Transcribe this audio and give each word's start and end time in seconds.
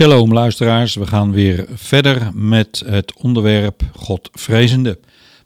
Shalom 0.00 0.32
luisteraars, 0.32 0.94
we 0.94 1.06
gaan 1.06 1.32
weer 1.32 1.66
verder 1.72 2.30
met 2.34 2.82
het 2.86 3.12
onderwerp 3.14 3.82
Godvrezende. 3.96 4.98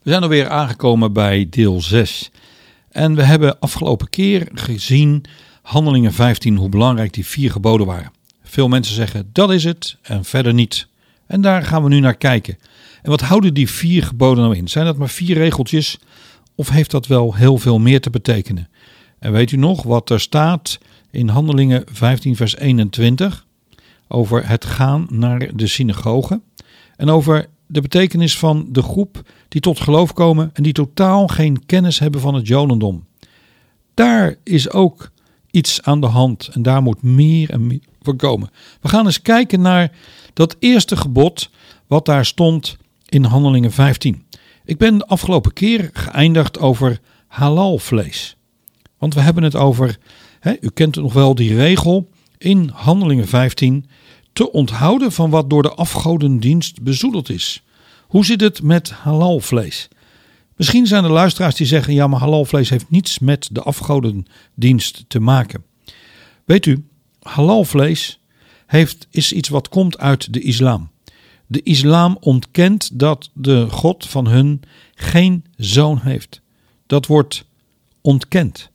We 0.03 0.11
zijn 0.11 0.23
alweer 0.23 0.49
aangekomen 0.49 1.13
bij 1.13 1.47
deel 1.51 1.81
6. 1.81 2.31
En 2.91 3.15
we 3.15 3.23
hebben 3.23 3.59
afgelopen 3.59 4.11
keer 4.11 4.49
gezien, 4.53 5.25
handelingen 5.63 6.13
15, 6.13 6.57
hoe 6.57 6.69
belangrijk 6.69 7.13
die 7.13 7.27
vier 7.27 7.51
geboden 7.51 7.87
waren. 7.87 8.13
Veel 8.43 8.69
mensen 8.69 8.95
zeggen 8.95 9.31
dat 9.33 9.53
is 9.53 9.65
het 9.65 9.97
en 10.03 10.25
verder 10.25 10.55
niet. 10.55 10.89
En 11.27 11.41
daar 11.41 11.63
gaan 11.63 11.83
we 11.83 11.89
nu 11.89 12.01
naar 12.01 12.17
kijken. 12.17 12.59
En 13.03 13.11
wat 13.11 13.21
houden 13.21 13.55
die 13.55 13.71
vier 13.71 14.03
geboden 14.03 14.45
nou 14.45 14.57
in? 14.57 14.69
Zijn 14.69 14.85
dat 14.85 14.97
maar 14.97 15.09
vier 15.09 15.37
regeltjes 15.37 15.99
of 16.55 16.69
heeft 16.69 16.91
dat 16.91 17.07
wel 17.07 17.35
heel 17.35 17.59
veel 17.59 17.79
meer 17.79 18.01
te 18.01 18.11
betekenen? 18.11 18.69
En 19.19 19.33
weet 19.33 19.51
u 19.51 19.57
nog 19.57 19.83
wat 19.83 20.11
er 20.11 20.21
staat 20.21 20.79
in 21.11 21.29
handelingen 21.29 21.85
15 21.93 22.37
vers 22.37 22.57
21? 22.57 23.45
Over 24.15 24.49
het 24.49 24.65
gaan 24.65 25.07
naar 25.11 25.51
de 25.57 25.67
synagoge 25.67 26.41
en 26.97 27.11
over 27.11 27.47
de 27.67 27.81
betekenis 27.81 28.39
van 28.39 28.67
de 28.69 28.83
groep 28.83 29.23
die 29.49 29.61
tot 29.61 29.81
geloof 29.81 30.13
komen 30.13 30.51
en 30.53 30.63
die 30.63 30.73
totaal 30.73 31.27
geen 31.27 31.67
kennis 31.67 31.99
hebben 31.99 32.21
van 32.21 32.35
het 32.35 32.47
Jodendom. 32.47 33.07
Daar 33.95 34.37
is 34.43 34.71
ook 34.71 35.11
iets 35.51 35.83
aan 35.83 36.01
de 36.01 36.07
hand 36.07 36.49
en 36.53 36.63
daar 36.63 36.83
moet 36.83 37.03
meer 37.03 37.51
en 37.51 37.67
meer 37.67 37.81
voor 38.03 38.17
komen. 38.17 38.51
We 38.81 38.89
gaan 38.89 39.07
eens 39.07 39.23
kijken 39.23 39.61
naar 39.61 39.93
dat 40.33 40.57
eerste 40.59 40.97
gebod 40.97 41.51
wat 41.87 42.07
daar 42.07 42.25
stond 42.27 42.77
in 43.09 43.25
Handelingen 43.25 43.73
15. 43.73 44.25
Ik 44.65 44.79
ben 44.79 44.99
de 44.99 45.07
afgelopen 45.07 45.53
keer 45.53 45.91
geëindigd 45.93 46.59
over 46.59 47.01
halalvlees. 47.27 48.37
Want 48.99 49.15
we 49.15 49.21
hebben 49.21 49.43
het 49.43 49.57
over, 49.57 49.99
hè, 50.41 50.53
u 50.61 50.71
kent 50.75 50.97
nog 50.97 51.13
wel, 51.13 51.35
die 51.35 51.55
regel 51.55 52.09
in 52.39 52.71
Handelingen 52.73 53.29
15 53.29 53.87
te 54.35 54.53
onthouden 54.53 55.13
van 55.13 55.31
wat 55.31 55.51
door 55.51 55.63
de 55.63 55.75
afgodendienst 55.75 56.83
bezoedeld 56.83 57.29
is. 57.29 57.65
Hoe 58.07 58.25
zit 58.25 58.41
het 58.41 58.63
met 58.63 58.91
halalvlees? 58.91 59.89
Misschien 60.57 60.87
zijn 60.87 61.05
er 61.05 61.11
luisteraars 61.11 61.55
die 61.55 61.67
zeggen: 61.67 61.95
ja, 61.95 62.07
maar 62.07 62.21
halalvlees 62.21 62.71
heeft 62.71 62.91
niets 62.91 63.19
met 63.19 63.49
de 63.53 63.63
afgodendienst 63.63 65.05
te 65.09 65.21
maken. 65.21 65.65
Weet 66.45 66.67
u, 66.67 66.87
halalvlees 67.23 68.21
heeft, 68.67 69.07
is 69.11 69.33
iets 69.33 69.49
wat 69.49 69.69
komt 69.69 69.99
uit 69.99 70.33
de 70.33 70.41
islam. 70.41 70.91
De 71.47 71.63
islam 71.63 72.17
ontkent 72.21 72.99
dat 72.99 73.31
de 73.35 73.67
God 73.71 74.07
van 74.07 74.27
hun 74.27 74.63
geen 74.95 75.45
zoon 75.57 75.99
heeft. 76.03 76.41
Dat 76.87 77.07
wordt 77.07 77.45
ontkend. 78.01 78.71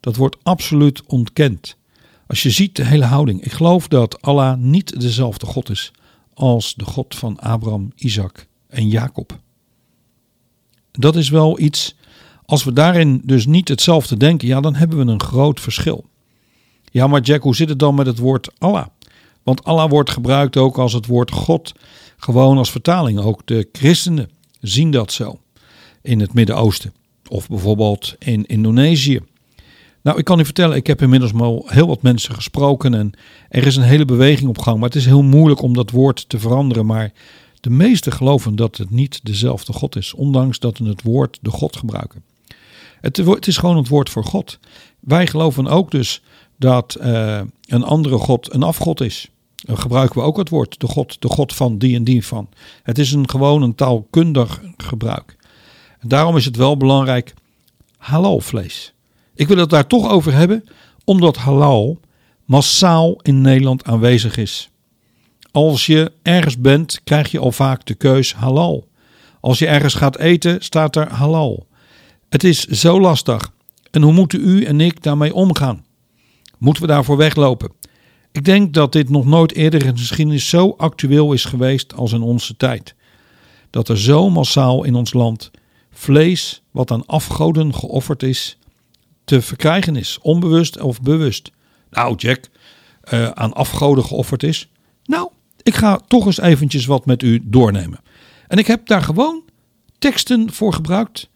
Dat 0.00 0.16
wordt 0.16 0.36
absoluut 0.42 1.02
ontkend. 1.06 1.76
Als 2.30 2.42
je 2.42 2.50
ziet 2.50 2.76
de 2.76 2.84
hele 2.84 3.04
houding. 3.04 3.44
Ik 3.44 3.52
geloof 3.52 3.88
dat 3.88 4.22
Allah 4.22 4.58
niet 4.58 5.00
dezelfde 5.00 5.46
God 5.46 5.70
is 5.70 5.92
als 6.34 6.74
de 6.74 6.84
God 6.84 7.14
van 7.14 7.38
Abraham, 7.38 7.92
Isaac 7.94 8.46
en 8.68 8.88
Jacob. 8.88 9.38
Dat 10.90 11.16
is 11.16 11.28
wel 11.28 11.58
iets, 11.58 11.96
als 12.44 12.64
we 12.64 12.72
daarin 12.72 13.22
dus 13.24 13.46
niet 13.46 13.68
hetzelfde 13.68 14.16
denken, 14.16 14.48
ja, 14.48 14.60
dan 14.60 14.74
hebben 14.74 14.98
we 14.98 15.12
een 15.12 15.20
groot 15.20 15.60
verschil. 15.60 16.04
Ja, 16.90 17.06
maar 17.06 17.20
Jack, 17.20 17.42
hoe 17.42 17.56
zit 17.56 17.68
het 17.68 17.78
dan 17.78 17.94
met 17.94 18.06
het 18.06 18.18
woord 18.18 18.50
Allah? 18.58 18.86
Want 19.42 19.64
Allah 19.64 19.90
wordt 19.90 20.10
gebruikt 20.10 20.56
ook 20.56 20.78
als 20.78 20.92
het 20.92 21.06
woord 21.06 21.30
God 21.30 21.72
Gewoon 22.16 22.58
als 22.58 22.70
vertaling. 22.70 23.18
Ook 23.18 23.46
de 23.46 23.68
christenen 23.72 24.30
zien 24.60 24.90
dat 24.90 25.12
zo 25.12 25.40
in 26.02 26.20
het 26.20 26.34
Midden-Oosten. 26.34 26.94
Of 27.28 27.48
bijvoorbeeld 27.48 28.14
in 28.18 28.46
Indonesië. 28.46 29.20
Nou, 30.02 30.18
ik 30.18 30.24
kan 30.24 30.40
u 30.40 30.44
vertellen, 30.44 30.76
ik 30.76 30.86
heb 30.86 31.02
inmiddels 31.02 31.34
al 31.34 31.64
heel 31.66 31.86
wat 31.86 32.02
mensen 32.02 32.34
gesproken 32.34 32.94
en 32.94 33.12
er 33.48 33.66
is 33.66 33.76
een 33.76 33.82
hele 33.82 34.04
beweging 34.04 34.48
op 34.48 34.58
gang. 34.58 34.78
Maar 34.78 34.88
het 34.88 34.98
is 34.98 35.06
heel 35.06 35.22
moeilijk 35.22 35.62
om 35.62 35.74
dat 35.74 35.90
woord 35.90 36.28
te 36.28 36.38
veranderen. 36.38 36.86
Maar 36.86 37.12
de 37.60 37.70
meesten 37.70 38.12
geloven 38.12 38.56
dat 38.56 38.76
het 38.76 38.90
niet 38.90 39.20
dezelfde 39.22 39.72
God 39.72 39.96
is, 39.96 40.14
ondanks 40.14 40.58
dat 40.58 40.78
we 40.78 40.88
het 40.88 41.02
woord 41.02 41.38
de 41.42 41.50
God 41.50 41.76
gebruiken. 41.76 42.22
Het, 43.00 43.46
is 43.46 43.56
gewoon 43.56 43.76
het 43.76 43.88
woord 43.88 44.10
voor 44.10 44.24
God. 44.24 44.58
Wij 45.00 45.26
geloven 45.26 45.66
ook 45.66 45.90
dus 45.90 46.22
dat 46.56 46.96
uh, 47.00 47.40
een 47.66 47.84
andere 47.84 48.18
God 48.18 48.54
een 48.54 48.62
afgod 48.62 49.00
is. 49.00 49.28
Dan 49.54 49.78
gebruiken 49.78 50.20
we 50.20 50.26
ook 50.26 50.36
het 50.36 50.48
woord 50.48 50.80
de 50.80 50.86
God, 50.86 51.20
de 51.20 51.28
God 51.28 51.54
van 51.54 51.78
die 51.78 51.96
en 51.96 52.04
die 52.04 52.26
van. 52.26 52.48
Het 52.82 52.98
is 52.98 53.12
een 53.12 53.28
gewoon 53.28 53.62
een 53.62 53.74
taalkundig 53.74 54.62
gebruik. 54.76 55.36
En 55.98 56.08
daarom 56.08 56.36
is 56.36 56.44
het 56.44 56.56
wel 56.56 56.76
belangrijk 56.76 57.34
halal 57.96 58.40
vlees. 58.40 58.94
Ik 59.40 59.48
wil 59.48 59.56
het 59.56 59.70
daar 59.70 59.86
toch 59.86 60.10
over 60.10 60.32
hebben, 60.32 60.64
omdat 61.04 61.36
halal 61.36 62.00
massaal 62.44 63.20
in 63.22 63.40
Nederland 63.40 63.84
aanwezig 63.84 64.36
is. 64.36 64.70
Als 65.50 65.86
je 65.86 66.12
ergens 66.22 66.58
bent, 66.58 67.00
krijg 67.04 67.30
je 67.30 67.38
al 67.38 67.52
vaak 67.52 67.86
de 67.86 67.94
keus 67.94 68.34
halal. 68.34 68.88
Als 69.40 69.58
je 69.58 69.66
ergens 69.66 69.94
gaat 69.94 70.18
eten, 70.18 70.62
staat 70.62 70.96
er 70.96 71.12
halal. 71.12 71.66
Het 72.28 72.44
is 72.44 72.66
zo 72.66 73.00
lastig. 73.00 73.52
En 73.90 74.02
hoe 74.02 74.12
moeten 74.12 74.48
u 74.48 74.64
en 74.64 74.80
ik 74.80 75.02
daarmee 75.02 75.34
omgaan? 75.34 75.84
Moeten 76.58 76.82
we 76.82 76.88
daarvoor 76.88 77.16
weglopen? 77.16 77.72
Ik 78.32 78.44
denk 78.44 78.74
dat 78.74 78.92
dit 78.92 79.08
nog 79.08 79.24
nooit 79.24 79.52
eerder 79.52 79.84
in 79.84 79.94
de 79.94 80.00
geschiedenis 80.00 80.48
zo 80.48 80.74
actueel 80.76 81.32
is 81.32 81.44
geweest 81.44 81.94
als 81.94 82.12
in 82.12 82.22
onze 82.22 82.56
tijd. 82.56 82.94
Dat 83.70 83.88
er 83.88 83.98
zo 83.98 84.30
massaal 84.30 84.84
in 84.84 84.94
ons 84.94 85.12
land 85.12 85.50
vlees 85.90 86.62
wat 86.70 86.90
aan 86.90 87.06
afgoden 87.06 87.74
geofferd 87.74 88.22
is, 88.22 88.58
te 89.30 89.42
verkrijgen 89.42 89.96
is, 89.96 90.18
onbewust 90.22 90.80
of 90.80 91.00
bewust. 91.00 91.50
Nou, 91.90 92.14
Jack, 92.16 92.48
uh, 93.12 93.28
aan 93.28 93.52
afgoden 93.52 94.04
geofferd 94.04 94.42
is. 94.42 94.68
Nou, 95.04 95.30
ik 95.62 95.74
ga 95.74 96.00
toch 96.08 96.26
eens 96.26 96.40
eventjes 96.40 96.86
wat 96.86 97.06
met 97.06 97.22
u 97.22 97.40
doornemen. 97.44 98.00
En 98.48 98.58
ik 98.58 98.66
heb 98.66 98.86
daar 98.86 99.02
gewoon 99.02 99.42
teksten 99.98 100.52
voor 100.52 100.72
gebruikt, 100.72 101.28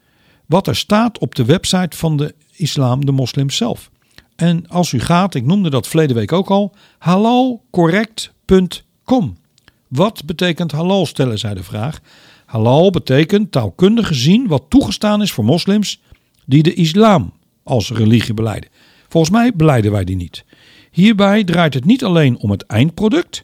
wat 0.45 0.67
er 0.67 0.75
staat 0.75 1.19
op 1.19 1.35
de 1.35 1.45
website 1.45 1.97
van 1.97 2.17
de 2.17 2.35
islam, 2.51 3.05
de 3.05 3.11
moslims 3.11 3.55
zelf. 3.55 3.89
En 4.35 4.67
als 4.67 4.91
u 4.91 4.99
gaat, 4.99 5.35
ik 5.35 5.45
noemde 5.45 5.69
dat 5.69 5.87
verleden 5.87 6.15
week 6.15 6.31
ook 6.31 6.49
al, 6.49 6.75
halalcorrect.com. 6.97 9.37
Wat 9.87 10.25
betekent 10.25 10.71
halal 10.71 11.05
stellen, 11.05 11.39
zij 11.39 11.53
de 11.53 11.63
vraag. 11.63 11.99
Halal 12.45 12.89
betekent 12.89 13.51
taalkundig 13.51 14.07
gezien 14.07 14.47
wat 14.47 14.63
toegestaan 14.69 15.21
is 15.21 15.31
voor 15.31 15.45
moslims 15.45 16.01
die 16.45 16.63
de 16.63 16.73
islam 16.73 17.33
als 17.65 17.91
religie 17.91 18.33
beleiden. 18.33 18.69
Volgens 19.07 19.33
mij 19.33 19.53
beleiden 19.53 19.91
wij 19.91 20.03
die 20.03 20.15
niet. 20.15 20.45
Hierbij 20.91 21.43
draait 21.43 21.73
het 21.73 21.85
niet 21.85 22.03
alleen 22.03 22.37
om 22.37 22.51
het 22.51 22.65
eindproduct, 22.65 23.43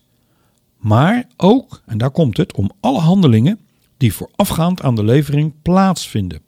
maar 0.77 1.27
ook, 1.38 1.81
en 1.85 1.97
daar 1.97 2.12
komt 2.12 2.38
het, 2.38 2.53
om 2.53 2.71
alle 2.79 3.00
handelingen 3.00 3.59
die 3.97 4.13
voorafgaand 4.13 4.81
aan 4.81 4.95
de 4.95 5.03
levering 5.03 5.53
plaatsvinden. 5.62 6.41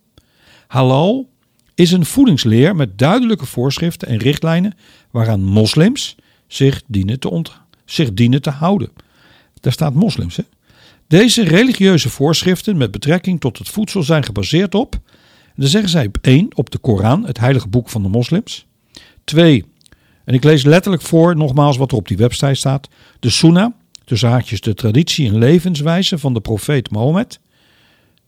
Halal 0.68 1.30
is 1.75 1.92
een 1.92 2.06
voedingsleer 2.06 2.75
met 2.75 2.98
duidelijke 2.98 3.46
voorschriften 3.46 4.08
en 4.08 4.18
richtlijnen 4.18 4.74
waaraan 5.12 5.44
moslims 5.44 6.16
zich 6.48 6.81
dienen 6.88 7.19
te, 7.19 7.44
zich 7.86 8.14
dienen 8.14 8.42
te 8.42 8.50
houden. 8.50 8.90
Daar 9.60 9.74
staat 9.74 9.94
moslims. 9.94 10.36
Hè? 10.36 10.44
Deze 11.08 11.44
religieuze 11.44 12.10
voorschriften 12.10 12.78
met 12.78 12.92
betrekking 12.92 13.40
tot 13.40 13.58
het 13.58 13.69
voedsel 13.69 14.04
zijn 14.04 14.24
gebaseerd 14.24 14.76
op, 14.76 15.00
dan 15.56 15.68
zeggen 15.68 15.90
zij 15.90 16.06
op 16.06 16.18
één, 16.22 16.48
op 16.56 16.70
de 16.70 16.78
Koran, 16.78 17.26
het 17.26 17.40
heilige 17.40 17.68
boek 17.68 17.90
van 17.90 18.04
de 18.04 18.10
moslims. 18.10 18.66
Twee, 19.24 19.66
en 20.26 20.34
ik 20.34 20.44
lees 20.44 20.64
letterlijk 20.64 21.04
voor, 21.04 21.36
nogmaals 21.36 21.78
wat 21.78 21.92
er 21.92 21.98
op 21.98 22.08
die 22.08 22.18
website 22.18 22.54
staat, 22.54 22.90
de 23.20 23.30
Sunnah, 23.30 23.72
tussen 24.06 24.30
haakjes 24.30 24.62
de 24.62 24.74
traditie 24.74 25.28
en 25.28 25.38
levenswijze 25.38 26.18
van 26.18 26.34
de 26.34 26.42
profeet 26.42 26.92
Mohammed. 26.92 27.40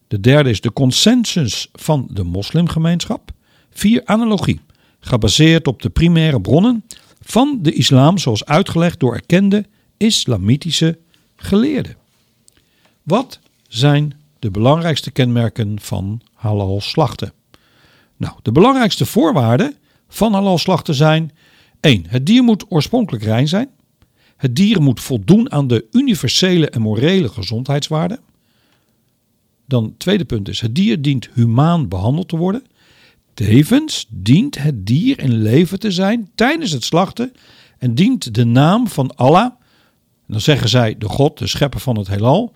De 0.07 0.19
derde 0.19 0.50
is 0.50 0.62
de 0.62 0.74
consensus 0.74 1.69
van 1.74 2.07
de 2.12 2.24
moslimgemeenschap. 2.24 3.31
Vier, 3.69 4.01
analogie, 4.06 4.62
gebaseerd 5.00 5.68
op 5.68 5.81
de 5.81 5.89
primaire 5.89 6.42
bronnen 6.42 6.83
van 7.22 7.60
de 7.62 7.74
islam 7.74 8.18
zoals 8.18 8.45
uitgelegd 8.45 9.00
door 9.00 9.13
erkende 9.13 9.66
islamitische 9.98 10.98
geleerden. 11.36 11.95
Wat 13.04 13.39
zijn 13.68 14.13
de 14.45 14.51
belangrijkste 14.51 15.12
kenmerken 15.12 15.80
van 15.80 16.21
halal 16.33 16.81
slachten? 16.81 17.33
Nou, 18.18 18.33
de 18.42 18.51
belangrijkste 18.51 19.06
voorwaarden 19.06 19.75
van 20.07 20.33
halal 20.33 20.57
slachten 20.57 20.95
zijn 20.95 21.31
1. 21.80 22.06
Het 22.07 22.25
dier 22.25 22.44
moet 22.44 22.65
oorspronkelijk 22.69 23.24
rein 23.24 23.47
zijn. 23.47 23.69
Het 24.38 24.56
dier 24.56 24.81
moet 24.81 25.01
voldoen 25.01 25.51
aan 25.51 25.68
de 25.68 25.86
universele 25.92 26.69
en 26.69 26.81
morele 26.81 27.30
gezondheidswaarden. 27.30 28.19
Dan 29.65 29.95
tweede 29.97 30.25
punt 30.25 30.48
is, 30.48 30.62
het 30.62 30.75
dier 30.75 31.01
dient 31.01 31.30
humaan 31.33 31.88
behandeld 31.88 32.27
te 32.27 32.38
worden. 32.38 32.63
Tevens 33.33 34.06
dient 34.09 34.57
het 34.57 34.86
dier 34.86 35.19
in 35.19 35.41
leven 35.41 35.80
te 35.80 35.91
zijn 35.91 36.30
tijdens 36.36 36.71
het 36.71 36.83
slachten 36.83 37.33
en 37.77 37.95
dient 37.95 38.33
de 38.33 38.45
naam 38.45 38.88
van 38.88 39.15
Allah, 39.15 39.51
dan 40.27 40.41
zeggen 40.41 40.69
zij 40.69 40.98
de 40.98 41.09
God, 41.09 41.38
de 41.38 41.48
schepper 41.48 41.80
van 41.80 41.98
het 41.98 42.07
heelal, 42.07 42.53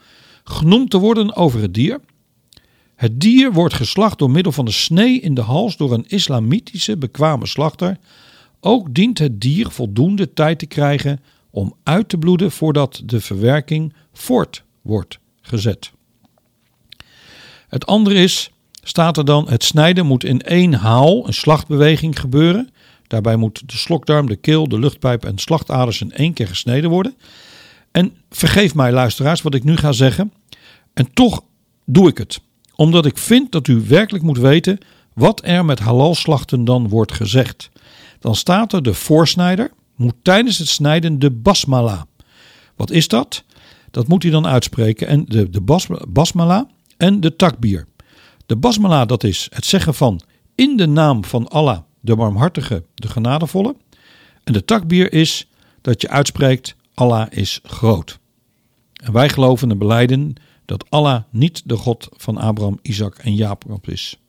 genoemd 0.51 0.89
te 0.89 0.97
worden 0.97 1.35
over 1.35 1.61
het 1.61 1.73
dier. 1.73 1.99
Het 2.95 3.19
dier 3.19 3.53
wordt 3.53 3.73
geslacht 3.73 4.17
door 4.17 4.31
middel 4.31 4.51
van 4.51 4.65
een 4.65 4.73
snee 4.73 5.19
in 5.19 5.33
de 5.33 5.41
hals 5.41 5.77
door 5.77 5.93
een 5.93 6.07
islamitische 6.07 6.97
bekwame 6.97 7.47
slachter. 7.47 7.97
Ook 8.59 8.93
dient 8.93 9.19
het 9.19 9.41
dier 9.41 9.69
voldoende 9.69 10.33
tijd 10.33 10.59
te 10.59 10.65
krijgen 10.65 11.19
om 11.49 11.75
uit 11.83 12.09
te 12.09 12.17
bloeden 12.17 12.51
voordat 12.51 13.01
de 13.05 13.21
verwerking 13.21 13.93
voort 14.13 14.63
wordt 14.81 15.19
gezet. 15.41 15.91
Het 17.67 17.85
andere 17.85 18.15
is, 18.15 18.51
staat 18.83 19.17
er 19.17 19.25
dan, 19.25 19.49
het 19.49 19.63
snijden 19.63 20.05
moet 20.05 20.23
in 20.23 20.41
één 20.41 20.73
haal, 20.73 21.27
een 21.27 21.33
slachtbeweging 21.33 22.19
gebeuren. 22.19 22.69
Daarbij 23.07 23.35
moet 23.35 23.61
de 23.65 23.77
slokdarm, 23.77 24.27
de 24.27 24.35
keel, 24.35 24.67
de 24.67 24.79
luchtpijp 24.79 25.25
en 25.25 25.37
slachtaders 25.37 26.01
in 26.01 26.11
één 26.11 26.33
keer 26.33 26.47
gesneden 26.47 26.89
worden. 26.89 27.15
En 27.91 28.13
vergeef 28.29 28.75
mij 28.75 28.91
luisteraars 28.91 29.41
wat 29.41 29.53
ik 29.53 29.63
nu 29.63 29.77
ga 29.77 29.91
zeggen. 29.91 30.33
En 30.93 31.13
toch 31.13 31.43
doe 31.85 32.09
ik 32.09 32.17
het. 32.17 32.39
Omdat 32.75 33.05
ik 33.05 33.17
vind 33.17 33.51
dat 33.51 33.67
u 33.67 33.83
werkelijk 33.87 34.23
moet 34.23 34.37
weten 34.37 34.77
wat 35.13 35.41
er 35.43 35.65
met 35.65 35.79
halalslachten 35.79 36.65
dan 36.65 36.87
wordt 36.87 37.11
gezegd. 37.11 37.69
Dan 38.19 38.35
staat 38.35 38.73
er 38.73 38.83
de 38.83 38.93
voorsnijder 38.93 39.71
moet 39.95 40.15
tijdens 40.21 40.57
het 40.57 40.67
snijden 40.67 41.19
de 41.19 41.31
basmala. 41.31 42.05
Wat 42.75 42.91
is 42.91 43.07
dat? 43.07 43.43
Dat 43.91 44.07
moet 44.07 44.23
hij 44.23 44.31
dan 44.31 44.47
uitspreken. 44.47 45.07
En 45.07 45.25
de, 45.25 45.49
de 45.49 45.61
bas, 45.61 45.87
basmala 46.07 46.67
en 46.97 47.19
de 47.19 47.35
takbier. 47.35 47.87
De 48.45 48.55
basmala 48.55 49.05
dat 49.05 49.23
is 49.23 49.47
het 49.53 49.65
zeggen 49.65 49.93
van 49.93 50.21
in 50.55 50.77
de 50.77 50.87
naam 50.87 51.23
van 51.23 51.47
Allah, 51.47 51.79
de 51.99 52.15
barmhartige, 52.15 52.83
de 52.95 53.07
genadevolle. 53.07 53.75
En 54.43 54.53
de 54.53 54.65
takbier 54.65 55.13
is 55.13 55.47
dat 55.81 56.01
je 56.01 56.09
uitspreekt 56.09 56.75
Allah 56.99 57.27
is 57.29 57.59
groot. 57.63 58.19
En 58.93 59.13
wij 59.13 59.29
geloven 59.29 59.71
en 59.71 59.77
beleiden 59.77 60.33
dat 60.65 60.89
Allah 60.89 61.23
niet 61.29 61.61
de 61.65 61.75
God 61.75 62.09
van 62.11 62.37
Abraham, 62.37 62.79
Isaac 62.81 63.17
en 63.17 63.35
Jacob 63.35 63.89
is. 63.89 64.19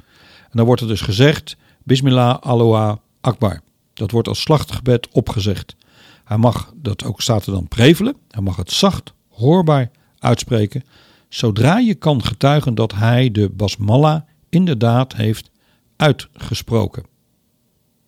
En 0.42 0.50
dan 0.52 0.66
wordt 0.66 0.80
er 0.80 0.88
dus 0.88 1.00
gezegd, 1.00 1.56
Bismillah, 1.82 2.38
Aloha, 2.40 2.98
Akbar. 3.20 3.60
Dat 3.94 4.10
wordt 4.10 4.28
als 4.28 4.40
slachtgebed 4.40 5.08
opgezegd. 5.08 5.76
Hij 6.24 6.36
mag, 6.36 6.72
dat 6.76 7.04
ook 7.04 7.20
staat 7.20 7.46
er 7.46 7.52
dan 7.52 7.68
prevelen, 7.68 8.16
hij 8.28 8.42
mag 8.42 8.56
het 8.56 8.70
zacht, 8.70 9.12
hoorbaar 9.28 9.90
uitspreken, 10.18 10.84
zodra 11.28 11.78
je 11.78 11.94
kan 11.94 12.24
getuigen 12.24 12.74
dat 12.74 12.94
hij 12.94 13.30
de 13.30 13.48
basmala 13.48 14.26
inderdaad 14.48 15.14
heeft 15.14 15.50
uitgesproken. 15.96 17.04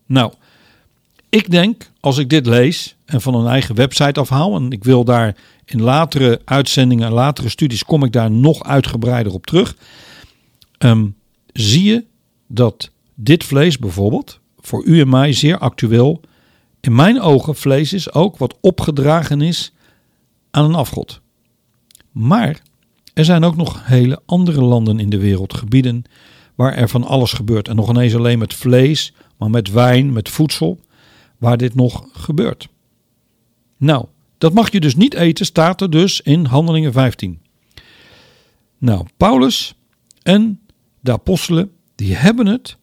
Nou, 0.07 0.33
ik 1.29 1.51
denk, 1.51 1.91
als 2.01 2.19
ik 2.19 2.31
dit 2.31 2.47
lees 2.47 2.97
en 3.13 3.21
van 3.21 3.35
een 3.35 3.47
eigen 3.47 3.75
website 3.75 4.21
afhaal, 4.21 4.57
en 4.57 4.71
ik 4.71 4.85
wil 4.85 5.05
daar 5.05 5.37
in 5.65 5.83
latere 5.83 6.41
uitzendingen, 6.45 7.13
latere 7.13 7.49
studies, 7.49 7.85
kom 7.85 8.05
ik 8.05 8.13
daar 8.13 8.31
nog 8.31 8.65
uitgebreider 8.65 9.33
op 9.33 9.47
terug. 9.47 9.77
Ehm, 10.79 11.07
zie 11.53 11.85
je 11.85 12.05
dat 12.47 12.91
dit 13.15 13.45
vlees 13.45 13.79
bijvoorbeeld 13.79 14.41
voor 14.61 14.85
u 14.85 15.01
en 15.01 15.09
mij 15.09 15.33
zeer 15.33 15.59
actueel, 15.59 16.21
in 16.81 16.95
mijn 16.95 17.21
ogen 17.21 17.55
vlees 17.55 17.93
is 17.93 18.13
ook 18.13 18.37
wat 18.37 18.57
opgedragen 18.61 19.41
is 19.41 19.73
aan 20.51 20.65
een 20.65 20.75
afgod. 20.75 21.21
Maar 22.11 22.63
er 23.15 23.25
zijn 23.25 23.45
ook 23.45 23.57
nog 23.57 23.87
hele 23.87 24.21
andere 24.27 24.63
landen 24.63 24.99
in 25.01 25.11
de 25.11 25.19
wereld, 25.19 25.55
gebieden 25.55 26.05
waar 26.55 26.75
er 26.75 26.89
van 26.89 27.05
alles 27.05 27.33
gebeurt. 27.33 27.69
En 27.69 27.77
nog 27.77 27.89
ineens 27.89 28.15
alleen 28.15 28.39
met 28.39 28.55
vlees, 28.55 29.13
maar 29.39 29.51
met 29.51 29.71
wijn, 29.71 30.13
met 30.13 30.29
voedsel, 30.29 30.81
waar 31.39 31.57
dit 31.57 31.75
nog 31.75 32.05
gebeurt. 32.13 32.69
Nou, 33.83 34.07
dat 34.39 34.53
mag 34.53 34.73
je 34.73 34.81
dus 34.81 34.97
niet 34.97 35.15
eten, 35.15 35.47
staat 35.47 35.81
er 35.81 35.91
dus 35.91 36.21
in 36.21 36.45
Handelingen 36.45 36.93
15. 36.93 37.41
Nou, 38.79 39.07
Paulus 39.17 39.75
en 40.23 40.61
de 41.01 41.13
apostelen, 41.13 41.73
die 41.95 42.15
hebben 42.15 42.47
het, 42.47 42.77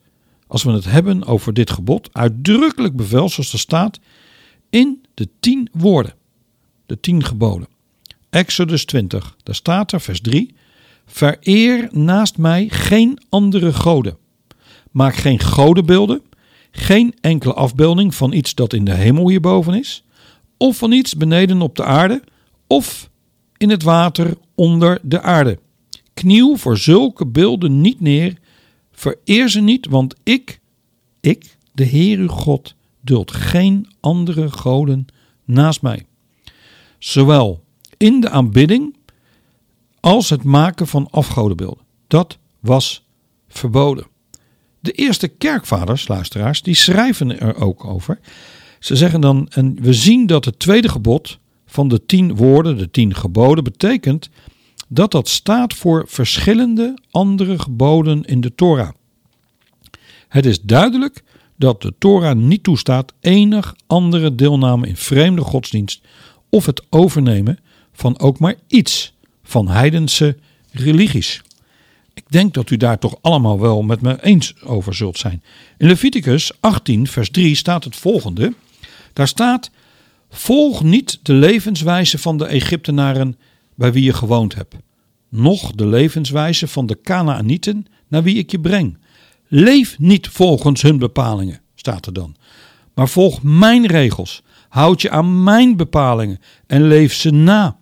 als 0.46 0.62
we 0.62 0.70
het 0.70 0.84
hebben 0.84 1.24
over 1.24 1.54
dit 1.54 1.70
gebod, 1.70 2.08
uitdrukkelijk 2.12 2.96
bevel, 2.96 3.28
zoals 3.28 3.52
er 3.52 3.58
staat, 3.58 4.00
in 4.70 5.04
de 5.14 5.28
tien 5.40 5.68
woorden, 5.72 6.14
de 6.86 7.00
tien 7.00 7.24
geboden. 7.24 7.68
Exodus 8.30 8.84
20, 8.84 9.36
daar 9.42 9.54
staat 9.54 9.92
er, 9.92 10.00
vers 10.00 10.20
3, 10.20 10.54
Vereer 11.06 11.88
naast 11.92 12.38
mij 12.38 12.68
geen 12.68 13.18
andere 13.28 13.72
goden. 13.72 14.16
Maak 14.90 15.14
geen 15.14 15.40
godenbeelden, 15.40 16.22
geen 16.70 17.14
enkele 17.20 17.54
afbeelding 17.54 18.14
van 18.14 18.32
iets 18.32 18.54
dat 18.54 18.72
in 18.72 18.84
de 18.84 18.94
hemel 18.94 19.28
hierboven 19.28 19.74
is, 19.74 20.04
of 20.60 20.76
van 20.76 20.92
iets 20.92 21.16
beneden 21.16 21.62
op 21.62 21.76
de 21.76 21.84
aarde, 21.84 22.22
of 22.66 23.10
in 23.56 23.70
het 23.70 23.82
water 23.82 24.36
onder 24.54 24.98
de 25.02 25.20
aarde. 25.20 25.58
Knieuw 26.14 26.56
voor 26.56 26.78
zulke 26.78 27.26
beelden 27.26 27.80
niet 27.80 28.00
neer, 28.00 28.36
vereer 28.92 29.48
ze 29.48 29.60
niet, 29.60 29.86
want 29.86 30.14
ik, 30.22 30.60
ik, 31.20 31.56
de 31.72 31.84
Heer 31.84 32.18
uw 32.18 32.28
God, 32.28 32.74
duld 33.00 33.32
geen 33.32 33.88
andere 34.00 34.50
goden 34.50 35.06
naast 35.44 35.82
mij. 35.82 36.06
Zowel 36.98 37.64
in 37.96 38.20
de 38.20 38.30
aanbidding 38.30 38.96
als 40.00 40.30
het 40.30 40.42
maken 40.42 40.86
van 40.86 41.08
afgodenbeelden. 41.10 41.84
Dat 42.06 42.38
was 42.60 43.04
verboden. 43.48 44.06
De 44.80 44.92
eerste 44.92 45.28
kerkvaders, 45.28 46.08
luisteraars, 46.08 46.62
die 46.62 46.74
schrijven 46.74 47.40
er 47.40 47.56
ook 47.56 47.84
over. 47.84 48.18
Ze 48.80 48.96
zeggen 48.96 49.20
dan, 49.20 49.48
en 49.50 49.76
we 49.80 49.92
zien 49.92 50.26
dat 50.26 50.44
het 50.44 50.58
tweede 50.58 50.88
gebod 50.88 51.38
van 51.66 51.88
de 51.88 52.06
tien 52.06 52.36
woorden, 52.36 52.78
de 52.78 52.90
tien 52.90 53.14
geboden, 53.14 53.64
betekent 53.64 54.30
dat 54.88 55.10
dat 55.10 55.28
staat 55.28 55.74
voor 55.74 56.04
verschillende 56.08 56.98
andere 57.10 57.58
geboden 57.58 58.24
in 58.24 58.40
de 58.40 58.54
Torah. 58.54 58.90
Het 60.28 60.46
is 60.46 60.60
duidelijk 60.60 61.22
dat 61.56 61.82
de 61.82 61.94
Torah 61.98 62.36
niet 62.36 62.62
toestaat 62.62 63.12
enig 63.20 63.74
andere 63.86 64.34
deelname 64.34 64.86
in 64.86 64.96
vreemde 64.96 65.42
godsdienst 65.42 66.00
of 66.48 66.66
het 66.66 66.82
overnemen 66.90 67.58
van 67.92 68.18
ook 68.18 68.38
maar 68.38 68.54
iets 68.66 69.12
van 69.42 69.68
heidense 69.68 70.36
religies. 70.70 71.42
Ik 72.14 72.24
denk 72.28 72.54
dat 72.54 72.70
u 72.70 72.76
daar 72.76 72.98
toch 72.98 73.18
allemaal 73.20 73.60
wel 73.60 73.82
met 73.82 74.00
me 74.00 74.24
eens 74.24 74.62
over 74.62 74.94
zult 74.94 75.18
zijn. 75.18 75.42
In 75.78 75.86
Leviticus 75.86 76.52
18, 76.60 77.06
vers 77.06 77.30
3 77.30 77.54
staat 77.54 77.84
het 77.84 77.96
volgende. 77.96 78.54
Daar 79.12 79.28
staat: 79.28 79.70
Volg 80.30 80.82
niet 80.82 81.18
de 81.22 81.32
levenswijze 81.32 82.18
van 82.18 82.36
de 82.36 82.46
Egyptenaren 82.46 83.38
bij 83.74 83.92
wie 83.92 84.04
je 84.04 84.12
gewoond 84.12 84.54
hebt, 84.54 84.74
noch 85.28 85.72
de 85.72 85.86
levenswijze 85.86 86.68
van 86.68 86.86
de 86.86 87.00
Canaanieten 87.02 87.86
naar 88.08 88.22
wie 88.22 88.36
ik 88.36 88.50
je 88.50 88.60
breng. 88.60 88.98
Leef 89.48 89.98
niet 89.98 90.28
volgens 90.28 90.82
hun 90.82 90.98
bepalingen, 90.98 91.60
staat 91.74 92.06
er 92.06 92.12
dan, 92.12 92.36
maar 92.94 93.08
volg 93.08 93.42
mijn 93.42 93.86
regels. 93.86 94.42
Houd 94.68 95.02
je 95.02 95.10
aan 95.10 95.42
mijn 95.42 95.76
bepalingen 95.76 96.38
en 96.66 96.86
leef 96.86 97.12
ze 97.12 97.30
na. 97.30 97.78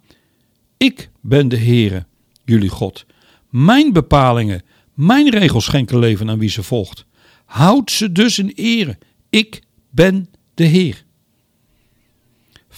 Ik 0.77 1.11
ben 1.21 1.49
de 1.49 1.59
Heere, 1.59 2.07
jullie 2.45 2.69
God. 2.69 3.07
Mijn 3.49 3.93
bepalingen, 3.93 4.63
mijn 4.95 5.31
regels 5.31 5.65
schenken 5.65 5.99
leven 5.99 6.31
aan 6.31 6.39
wie 6.39 6.51
ze 6.51 6.63
volgt. 6.63 7.07
Houd 7.45 7.91
ze 7.91 8.13
dus 8.13 8.39
in 8.39 8.53
ere. 8.55 8.99
Ik 9.31 9.63
ben 9.91 10.29
de 10.55 10.65
Heer. 10.65 11.05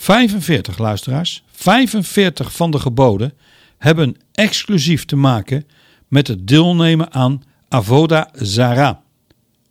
45 0.00 0.78
luisteraars, 0.78 1.42
45 1.50 2.52
van 2.52 2.71
de 2.71 2.78
geboden 2.78 3.33
hebben 3.78 4.16
exclusief 4.33 5.04
te 5.04 5.16
maken 5.16 5.66
met 6.09 6.26
het 6.26 6.49
deelnemen 6.49 7.12
aan 7.12 7.42
Avoda 7.69 8.30
Zara. 8.33 9.02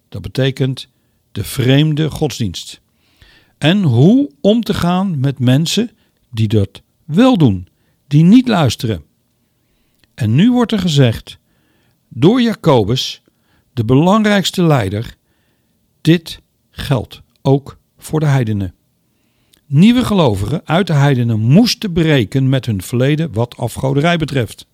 Dat 0.09 0.21
betekent 0.21 0.87
de 1.31 1.43
vreemde 1.43 2.09
godsdienst. 2.09 2.81
En 3.57 3.83
hoe 3.83 4.31
om 4.41 4.61
te 4.61 4.73
gaan 4.73 5.19
met 5.19 5.39
mensen 5.39 5.91
die 6.31 6.47
dat 6.47 6.81
wel 7.05 7.37
doen, 7.37 7.67
die 8.07 8.23
niet 8.23 8.47
luisteren. 8.47 9.03
En 10.13 10.35
nu 10.35 10.51
wordt 10.51 10.71
er 10.71 10.79
gezegd 10.79 11.37
door 12.07 12.41
Jacobus, 12.41 13.21
de 13.73 13.85
belangrijkste 13.85 14.63
leider, 14.63 15.15
dit 16.01 16.41
geldt 16.69 17.21
ook 17.41 17.77
voor 17.97 18.19
de 18.19 18.25
heidenen. 18.25 18.73
Nieuwe 19.71 20.05
gelovigen 20.05 20.61
uit 20.65 20.87
de 20.87 20.93
heidenen 20.93 21.39
moesten 21.39 21.93
breken 21.93 22.49
met 22.49 22.65
hun 22.65 22.81
verleden 22.81 23.33
wat 23.33 23.57
afgoderij 23.57 24.17
betreft. 24.17 24.65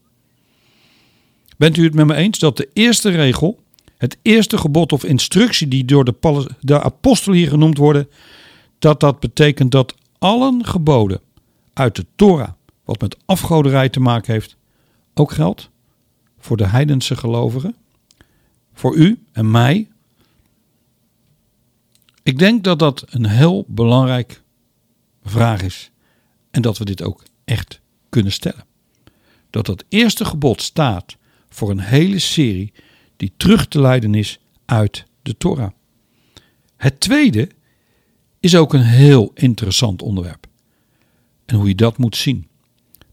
Bent 1.58 1.78
u 1.78 1.84
het 1.84 1.94
met 1.94 2.06
me 2.06 2.16
eens 2.16 2.40
dat 2.40 2.58
de 2.58 2.70
eerste 2.74 3.10
regel, 3.10 3.60
het 3.98 4.18
eerste 4.22 4.58
gebod 4.58 4.92
of 4.92 5.04
instructie 5.04 5.68
die 5.68 5.86
door 5.86 6.06
de, 6.06 6.48
de 6.60 6.82
apostel 6.82 7.34
hier 7.34 7.50
genoemd 7.50 7.78
worden, 7.78 8.10
dat 8.80 9.00
dat 9.00 9.20
betekent 9.20 9.72
dat 9.72 9.96
allen 10.18 10.66
geboden 10.66 11.22
uit 11.74 11.96
de 11.96 12.06
Torah, 12.16 12.52
wat 12.86 13.02
met 13.02 13.18
afgoderij 13.26 13.90
te 13.90 14.00
maken 14.00 14.34
heeft, 14.34 14.58
ook 15.14 15.32
geldt 15.32 15.70
voor 16.40 16.58
de 16.58 16.68
heidense 16.68 17.16
gelovigen, 17.16 17.76
voor 18.74 18.96
u 18.96 19.24
en 19.32 19.52
mij. 19.52 19.88
Ik 22.24 22.40
denk 22.40 22.64
dat 22.64 22.80
dat 22.80 23.06
een 23.10 23.26
heel 23.26 23.66
belangrijk 23.68 24.44
vraag 25.26 25.62
is 25.62 25.92
en 26.52 26.62
dat 26.62 26.78
we 26.78 26.86
dit 26.86 27.04
ook 27.04 27.24
echt 27.46 27.82
kunnen 28.10 28.32
stellen. 28.32 28.66
Dat 29.50 29.66
dat 29.66 29.84
eerste 29.90 30.26
gebod 30.26 30.62
staat 30.62 31.18
voor 31.50 31.70
een 31.70 31.80
hele 31.80 32.20
serie 32.20 32.74
die 33.18 33.34
terug 33.38 33.68
te 33.68 33.82
leiden 33.82 34.16
is 34.16 34.40
uit 34.66 35.06
de 35.22 35.38
Torah. 35.38 35.72
Het 36.78 37.00
tweede 37.00 37.50
is 38.40 38.56
ook 38.56 38.74
een 38.74 38.84
heel 38.84 39.32
interessant 39.34 40.02
onderwerp. 40.02 40.48
En 41.46 41.56
hoe 41.56 41.68
je 41.68 41.76
dat 41.76 41.98
moet 41.98 42.16
zien. 42.16 42.48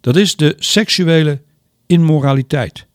Dat 0.01 0.17
is 0.17 0.37
de 0.37 0.55
seksuele 0.59 1.43
immoraliteit. 1.87 2.87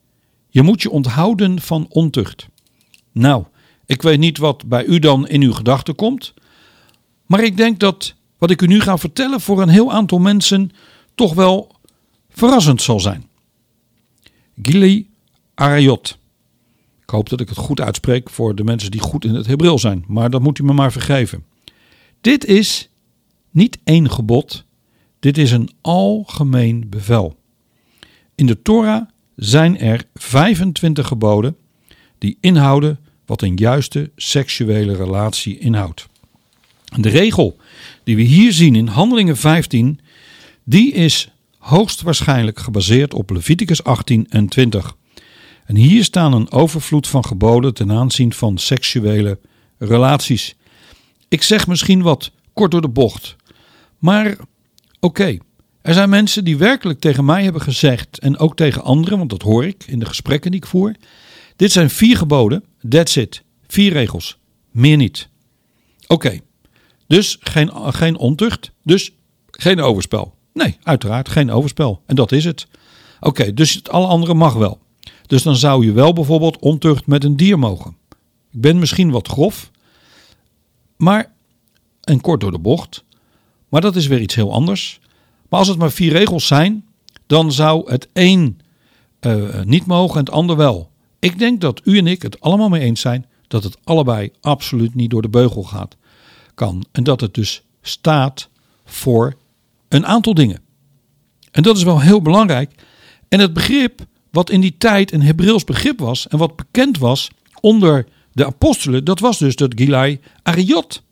Je 0.49 0.61
moet 0.61 0.81
je 0.81 0.89
onthouden 0.89 1.61
van 1.61 1.85
ontucht. 1.89 2.47
Nou, 3.11 3.45
ik 3.85 4.01
weet 4.01 4.19
niet 4.19 4.37
wat 4.37 4.65
bij 4.65 4.85
u 4.85 4.99
dan 4.99 5.27
in 5.27 5.41
uw 5.41 5.53
gedachten 5.53 5.95
komt, 5.95 6.33
maar 7.25 7.43
ik 7.43 7.57
denk 7.57 7.79
dat 7.79 8.15
wat 8.37 8.51
ik 8.51 8.61
u 8.61 8.67
nu 8.67 8.79
ga 8.79 8.97
vertellen 8.97 9.41
voor 9.41 9.61
een 9.61 9.69
heel 9.69 9.91
aantal 9.91 10.19
mensen 10.19 10.71
toch 11.15 11.33
wel 11.33 11.75
verrassend 12.29 12.81
zal 12.81 12.99
zijn. 12.99 13.25
Gili 14.61 15.09
Arayot. 15.53 16.17
Ik 17.01 17.09
hoop 17.09 17.29
dat 17.29 17.39
ik 17.39 17.49
het 17.49 17.57
goed 17.57 17.81
uitspreek 17.81 18.29
voor 18.29 18.55
de 18.55 18.63
mensen 18.63 18.91
die 18.91 19.01
goed 19.01 19.25
in 19.25 19.35
het 19.35 19.47
Hebreeuws 19.47 19.81
zijn, 19.81 20.03
maar 20.07 20.29
dat 20.29 20.41
moet 20.41 20.59
u 20.59 20.63
me 20.63 20.73
maar 20.73 20.91
vergeven. 20.91 21.45
Dit 22.21 22.45
is 22.45 22.89
niet 23.51 23.77
één 23.83 24.11
gebod, 24.11 24.65
dit 25.19 25.37
is 25.37 25.51
een 25.51 25.69
algemeen 25.81 26.89
bevel. 26.89 27.35
In 28.35 28.45
de 28.45 28.61
Torah 28.61 29.07
zijn 29.35 29.79
er 29.79 30.03
25 30.13 31.07
geboden 31.07 31.57
die 32.17 32.37
inhouden 32.39 32.99
wat 33.25 33.41
een 33.41 33.55
juiste 33.55 34.11
seksuele 34.15 34.95
relatie 34.95 35.57
inhoudt. 35.57 36.07
De 36.95 37.09
regel 37.09 37.57
die 38.07 38.15
we 38.15 38.21
hier 38.21 38.53
zien 38.53 38.75
in 38.75 38.87
Handelingen 38.87 39.37
15, 39.37 39.99
die 40.63 40.91
is 40.91 41.31
hoogstwaarschijnlijk 41.57 42.59
gebaseerd 42.59 43.13
op 43.13 43.29
Leviticus 43.29 43.83
18 43.83 44.25
en 44.29 44.47
20. 44.47 44.95
En 45.65 45.75
hier 45.75 46.03
staan 46.03 46.33
een 46.33 46.51
overvloed 46.51 47.07
van 47.07 47.25
geboden 47.25 47.73
ten 47.73 47.91
aanzien 47.91 48.33
van 48.33 48.57
seksuele 48.57 49.39
relaties. 49.77 50.55
Ik 51.27 51.43
zeg 51.43 51.67
misschien 51.67 52.01
wat 52.01 52.31
kort 52.53 52.71
door 52.71 52.81
de 52.81 52.89
bocht, 52.89 53.35
maar 53.97 54.37
oké. 54.99 55.37
Er 55.81 55.93
zijn 55.93 56.09
mensen 56.09 56.43
die 56.43 56.57
werkelijk 56.57 56.99
tegen 56.99 57.25
mij 57.25 57.43
hebben 57.43 57.61
gezegd, 57.61 58.19
en 58.19 58.37
ook 58.37 58.55
tegen 58.55 58.83
anderen, 58.83 59.17
want 59.17 59.29
dat 59.29 59.41
hoor 59.41 59.65
ik 59.65 59.83
in 59.87 59.99
de 59.99 60.05
gesprekken 60.05 60.51
die 60.51 60.59
ik 60.59 60.67
voer. 60.67 60.95
Dit 61.55 61.71
zijn 61.71 61.89
vier 61.89 62.17
geboden, 62.17 62.63
that's 62.89 63.15
it. 63.15 63.43
Vier 63.67 63.91
regels, 63.91 64.37
meer 64.71 64.97
niet. 64.97 65.29
Oké, 66.07 66.39
dus 67.07 67.37
geen, 67.39 67.71
geen 67.93 68.17
ontucht, 68.17 68.71
dus 68.83 69.11
geen 69.45 69.81
overspel. 69.81 70.33
Nee, 70.53 70.77
uiteraard 70.83 71.29
geen 71.29 71.51
overspel. 71.51 72.01
En 72.05 72.15
dat 72.15 72.31
is 72.31 72.45
het. 72.45 72.67
Oké, 73.19 73.53
dus 73.53 73.73
het 73.73 73.89
alle 73.89 74.07
andere 74.07 74.33
mag 74.33 74.53
wel. 74.53 74.79
Dus 75.25 75.43
dan 75.43 75.55
zou 75.55 75.85
je 75.85 75.91
wel 75.91 76.13
bijvoorbeeld 76.13 76.59
ontucht 76.59 77.07
met 77.07 77.23
een 77.23 77.35
dier 77.35 77.59
mogen. 77.59 77.97
Ik 78.51 78.61
ben 78.61 78.79
misschien 78.79 79.11
wat 79.11 79.27
grof, 79.27 79.71
maar 80.97 81.35
en 82.01 82.21
kort 82.21 82.41
door 82.41 82.51
de 82.51 82.59
bocht. 82.59 83.03
Maar 83.69 83.81
dat 83.81 83.95
is 83.95 84.07
weer 84.07 84.21
iets 84.21 84.35
heel 84.35 84.53
anders. 84.53 84.99
Maar 85.49 85.59
als 85.59 85.67
het 85.67 85.77
maar 85.77 85.91
vier 85.91 86.11
regels 86.11 86.47
zijn, 86.47 86.85
dan 87.25 87.51
zou 87.51 87.91
het 87.91 88.07
één 88.13 88.59
uh, 89.21 89.61
niet 89.63 89.85
mogen 89.85 90.19
en 90.19 90.25
het 90.25 90.33
ander 90.33 90.55
wel. 90.55 90.91
Ik 91.19 91.39
denk 91.39 91.61
dat 91.61 91.81
u 91.83 91.97
en 91.97 92.07
ik 92.07 92.21
het 92.21 92.41
allemaal 92.41 92.69
mee 92.69 92.81
eens 92.81 93.01
zijn 93.01 93.25
dat 93.47 93.63
het 93.63 93.77
allebei 93.83 94.31
absoluut 94.41 94.95
niet 94.95 95.09
door 95.09 95.21
de 95.21 95.29
beugel 95.29 95.63
gaat. 95.63 95.97
Kan. 96.57 96.85
En 96.91 97.03
dat 97.03 97.21
het 97.21 97.33
dus 97.33 97.61
staat 97.81 98.49
voor 98.85 99.35
een 99.87 100.05
aantal 100.05 100.33
dingen. 100.33 100.59
En 101.51 101.63
dat 101.63 101.77
is 101.77 101.83
wel 101.83 102.01
heel 102.01 102.21
belangrijk. 102.21 102.71
En 103.29 103.39
het 103.39 103.53
begrip 103.53 104.05
wat 104.31 104.49
in 104.49 104.61
die 104.61 104.75
tijd 104.77 105.13
een 105.13 105.21
Hebreeuws 105.21 105.63
begrip 105.63 105.99
was 105.99 106.27
en 106.27 106.37
wat 106.37 106.55
bekend 106.55 106.97
was 106.97 107.29
onder 107.61 108.07
de 108.31 108.45
apostelen, 108.45 109.05
dat 109.05 109.19
was 109.19 109.37
dus 109.37 109.55
dat 109.55 109.73
Gilai 109.75 110.19
Ariot. 110.43 111.03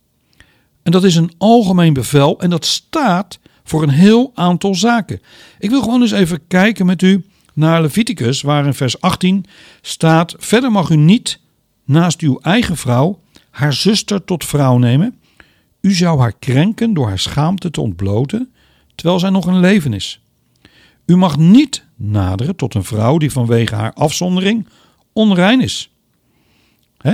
En 0.82 0.92
dat 0.92 1.04
is 1.04 1.16
een 1.16 1.32
algemeen 1.38 1.92
bevel 1.92 2.40
en 2.40 2.50
dat 2.50 2.64
staat 2.64 3.38
voor 3.64 3.82
een 3.82 3.88
heel 3.88 4.30
aantal 4.34 4.74
zaken. 4.74 5.20
Ik 5.58 5.70
wil 5.70 5.82
gewoon 5.82 6.02
eens 6.02 6.10
even 6.10 6.46
kijken 6.46 6.86
met 6.86 7.02
u 7.02 7.24
naar 7.52 7.82
Leviticus, 7.82 8.42
waar 8.42 8.66
in 8.66 8.74
vers 8.74 9.00
18 9.00 9.44
staat: 9.80 10.34
Verder 10.38 10.72
mag 10.72 10.90
u 10.90 10.96
niet 10.96 11.40
naast 11.84 12.20
uw 12.20 12.38
eigen 12.40 12.76
vrouw 12.76 13.20
haar 13.50 13.72
zuster 13.72 14.24
tot 14.24 14.44
vrouw 14.44 14.78
nemen. 14.78 15.15
U 15.86 15.92
zou 15.92 16.20
haar 16.20 16.32
krenken 16.38 16.94
door 16.94 17.06
haar 17.06 17.18
schaamte 17.18 17.70
te 17.70 17.80
ontbloten, 17.80 18.52
terwijl 18.94 19.18
zij 19.18 19.30
nog 19.30 19.46
in 19.46 19.60
leven 19.60 19.92
is. 19.92 20.20
U 21.04 21.16
mag 21.16 21.38
niet 21.38 21.84
naderen 21.96 22.56
tot 22.56 22.74
een 22.74 22.84
vrouw 22.84 23.18
die 23.18 23.32
vanwege 23.32 23.74
haar 23.74 23.92
afzondering 23.92 24.68
onrein 25.12 25.60
is. 25.60 25.90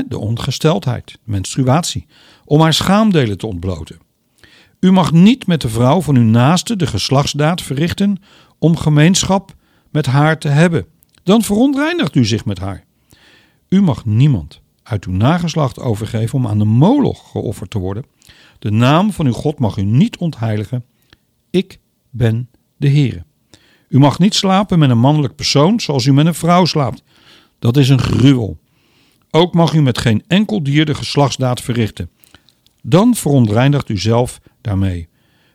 de 0.09 0.19
ongesteldheid, 0.19 1.19
menstruatie, 1.25 2.07
om 2.45 2.61
haar 2.61 2.75
schaamdelen 2.75 3.39
te 3.39 3.47
ontbloten. 3.47 3.99
U 4.81 4.93
mag 4.93 5.13
niet 5.13 5.47
met 5.47 5.61
de 5.61 5.69
vrouw 5.69 6.01
van 6.01 6.17
uw 6.17 6.31
naaste 6.31 6.77
de 6.77 6.87
geslachtsdaad 6.87 7.63
verrichten 7.63 8.23
om 8.59 8.77
gemeenschap 8.77 9.55
met 9.91 10.07
haar 10.07 10.39
te 10.39 10.49
hebben. 10.49 10.87
Dan 11.23 11.43
verontreinigt 11.43 12.15
u 12.15 12.25
zich 12.25 12.45
met 12.45 12.59
haar. 12.59 12.85
U 13.69 13.83
mag 13.83 14.05
niemand 14.05 14.61
uit 14.83 15.05
uw 15.05 15.13
nageslacht 15.13 15.79
overgeven 15.79 16.39
om 16.39 16.47
aan 16.47 16.59
de 16.59 16.65
moloch 16.65 17.31
geofferd 17.31 17.71
te 17.71 17.79
worden. 17.79 18.05
De 18.63 18.71
naam 18.71 19.13
van 19.13 19.27
uw 19.27 19.33
God 19.33 19.59
mag 19.59 19.77
u 19.77 19.83
niet 19.83 20.17
ontheiligen. 20.17 20.85
Ik 21.51 21.79
ben 22.11 22.49
de 22.77 22.89
Heere. 22.89 23.25
U 23.89 23.99
mag 23.99 24.19
niet 24.19 24.35
slapen 24.35 24.79
met 24.79 24.91
een 24.91 24.99
mannelijk 24.99 25.35
persoon 25.35 25.81
zoals 25.81 26.05
u 26.05 26.13
met 26.13 26.27
een 26.27 26.35
vrouw 26.35 26.65
slaapt. 26.65 27.03
Dat 27.59 27.77
is 27.77 27.89
een 27.89 28.01
gruwel. 28.01 28.59
Ook 29.31 29.55
mag 29.55 29.73
u 29.73 29.83
met 29.83 29.99
geen 29.99 30.25
enkel 30.27 30.63
dier 30.63 30.85
de 30.85 30.95
geslachtsdaad 30.95 31.61
verrichten. 31.61 32.11
Dan 32.83 33.15
verontreinigt 33.15 33.89
u 33.89 33.99
zelf 33.99 34.41
daarmee. 34.61 35.09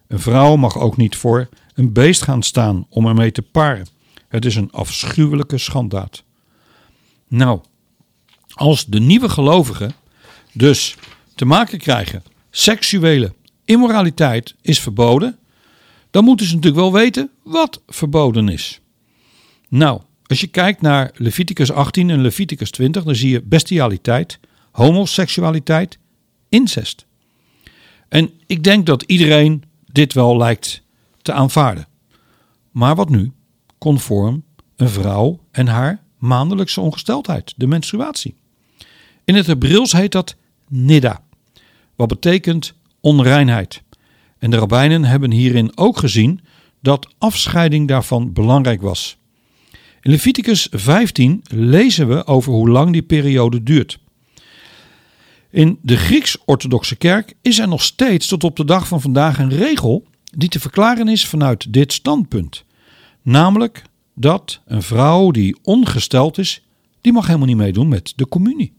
Een 0.07 0.19
vrouw 0.19 0.55
mag 0.55 0.77
ook 0.77 0.97
niet 0.97 1.15
voor 1.15 1.49
een 1.73 1.93
beest 1.93 2.21
gaan 2.21 2.43
staan 2.43 2.85
om 2.89 3.07
ermee 3.07 3.31
te 3.31 3.41
paren. 3.41 3.87
Het 4.27 4.45
is 4.45 4.55
een 4.55 4.71
afschuwelijke 4.71 5.57
schanddaad. 5.57 6.23
Nou, 7.27 7.59
als 8.53 8.85
de 8.85 8.99
nieuwe 8.99 9.29
gelovigen 9.29 9.93
dus 10.53 10.95
te 11.35 11.45
maken 11.45 11.77
krijgen, 11.77 12.23
seksuele 12.49 13.33
immoraliteit 13.65 14.55
is 14.61 14.79
verboden, 14.79 15.37
dan 16.11 16.23
moeten 16.23 16.45
ze 16.45 16.55
natuurlijk 16.55 16.81
wel 16.81 16.93
weten 16.93 17.29
wat 17.43 17.81
verboden 17.87 18.49
is. 18.49 18.81
Nou, 19.69 20.01
als 20.25 20.39
je 20.39 20.47
kijkt 20.47 20.81
naar 20.81 21.11
Leviticus 21.15 21.71
18 21.71 22.09
en 22.09 22.21
Leviticus 22.21 22.71
20, 22.71 23.03
dan 23.03 23.15
zie 23.15 23.29
je 23.29 23.41
bestialiteit, 23.41 24.39
homoseksualiteit, 24.71 25.97
incest. 26.49 27.05
En 28.09 28.31
ik 28.45 28.63
denk 28.63 28.85
dat 28.85 29.03
iedereen 29.03 29.63
dit 29.91 30.13
wel 30.13 30.37
lijkt 30.37 30.81
te 31.21 31.33
aanvaarden. 31.33 31.87
Maar 32.71 32.95
wat 32.95 33.09
nu? 33.09 33.31
Conform 33.77 34.43
een 34.75 34.89
vrouw 34.89 35.39
en 35.51 35.67
haar 35.67 36.03
maandelijkse 36.17 36.81
ongesteldheid, 36.81 37.53
de 37.57 37.67
menstruatie. 37.67 38.35
In 39.23 39.35
het 39.35 39.47
Hebreeuws 39.47 39.91
heet 39.91 40.11
dat 40.11 40.35
nidda, 40.67 41.23
wat 41.97 42.07
betekent 42.07 42.73
onreinheid. 43.01 43.83
En 44.39 44.49
de 44.49 44.57
rabbijnen 44.57 45.03
hebben 45.03 45.31
hierin 45.31 45.77
ook 45.77 45.97
gezien 45.97 46.41
dat 46.81 47.07
afscheiding 47.17 47.87
daarvan 47.87 48.33
belangrijk 48.33 48.81
was. 48.81 49.17
In 50.01 50.11
Leviticus 50.11 50.67
15 50.71 51.41
lezen 51.49 52.07
we 52.07 52.25
over 52.25 52.53
hoe 52.53 52.69
lang 52.69 52.91
die 52.91 53.01
periode 53.01 53.63
duurt. 53.63 53.99
In 55.49 55.79
de 55.81 55.97
Grieks-orthodoxe 55.97 56.95
kerk 56.95 57.33
is 57.41 57.59
er 57.59 57.67
nog 57.67 57.81
steeds 57.81 58.27
tot 58.27 58.43
op 58.43 58.55
de 58.55 58.65
dag 58.65 58.87
van 58.87 59.01
vandaag 59.01 59.39
een 59.39 59.49
regel 59.49 60.05
die 60.23 60.49
te 60.49 60.59
verklaren 60.59 61.07
is 61.07 61.25
vanuit 61.25 61.73
dit 61.73 61.93
standpunt. 61.93 62.65
Namelijk 63.21 63.83
dat 64.15 64.61
een 64.65 64.81
vrouw 64.81 65.31
die 65.31 65.57
ongesteld 65.61 66.37
is, 66.37 66.63
die 67.01 67.13
mag 67.13 67.25
helemaal 67.25 67.47
niet 67.47 67.57
meedoen 67.57 67.87
met 67.87 68.13
de 68.15 68.27
communie. 68.27 68.73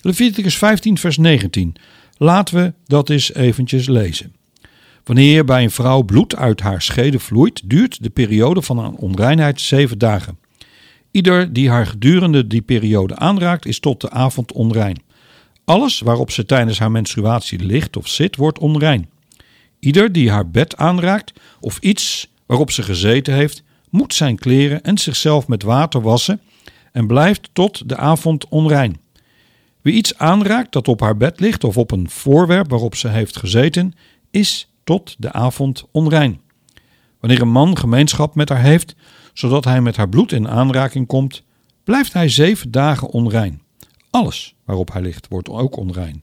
Leviticus 0.00 0.56
15 0.56 0.98
vers 0.98 1.16
19. 1.16 1.74
Laten 2.22 2.54
we 2.54 2.72
dat 2.86 3.10
eens 3.10 3.34
eventjes 3.34 3.88
lezen. 3.88 4.34
Wanneer 5.04 5.44
bij 5.44 5.62
een 5.62 5.70
vrouw 5.70 6.02
bloed 6.02 6.36
uit 6.36 6.60
haar 6.60 6.82
schede 6.82 7.18
vloeit, 7.18 7.62
duurt 7.64 8.02
de 8.02 8.10
periode 8.10 8.62
van 8.62 8.78
haar 8.78 8.90
onreinheid 8.90 9.60
zeven 9.60 9.98
dagen. 9.98 10.38
Ieder 11.10 11.52
die 11.52 11.70
haar 11.70 11.86
gedurende 11.86 12.46
die 12.46 12.62
periode 12.62 13.16
aanraakt, 13.16 13.66
is 13.66 13.80
tot 13.80 14.00
de 14.00 14.10
avond 14.10 14.52
onrein. 14.52 15.02
Alles 15.64 16.00
waarop 16.00 16.30
ze 16.30 16.46
tijdens 16.46 16.78
haar 16.78 16.90
menstruatie 16.90 17.58
ligt 17.58 17.96
of 17.96 18.08
zit, 18.08 18.36
wordt 18.36 18.58
onrein. 18.58 19.10
Ieder 19.78 20.12
die 20.12 20.30
haar 20.30 20.50
bed 20.50 20.76
aanraakt 20.76 21.32
of 21.60 21.78
iets 21.78 22.30
waarop 22.46 22.70
ze 22.70 22.82
gezeten 22.82 23.34
heeft, 23.34 23.62
moet 23.90 24.14
zijn 24.14 24.38
kleren 24.38 24.82
en 24.82 24.98
zichzelf 24.98 25.48
met 25.48 25.62
water 25.62 26.00
wassen 26.00 26.40
en 26.92 27.06
blijft 27.06 27.50
tot 27.52 27.88
de 27.88 27.96
avond 27.96 28.48
onrein. 28.48 29.00
Wie 29.82 29.94
iets 29.94 30.18
aanraakt 30.18 30.72
dat 30.72 30.88
op 30.88 31.00
haar 31.00 31.16
bed 31.16 31.40
ligt 31.40 31.64
of 31.64 31.76
op 31.76 31.90
een 31.90 32.10
voorwerp 32.10 32.70
waarop 32.70 32.94
ze 32.94 33.08
heeft 33.08 33.36
gezeten, 33.36 33.92
is 34.30 34.72
tot 34.84 35.14
de 35.18 35.32
avond 35.32 35.84
onrein. 35.90 36.40
Wanneer 37.20 37.40
een 37.40 37.50
man 37.50 37.78
gemeenschap 37.78 38.34
met 38.34 38.48
haar 38.48 38.62
heeft, 38.62 38.94
zodat 39.32 39.64
hij 39.64 39.80
met 39.80 39.96
haar 39.96 40.08
bloed 40.08 40.32
in 40.32 40.48
aanraking 40.48 41.06
komt, 41.06 41.42
blijft 41.84 42.12
hij 42.12 42.28
zeven 42.28 42.70
dagen 42.70 43.08
onrein. 43.08 43.62
Alles 44.10 44.54
waarop 44.64 44.92
hij 44.92 45.02
ligt 45.02 45.28
wordt 45.28 45.48
ook 45.48 45.76
onrein. 45.76 46.22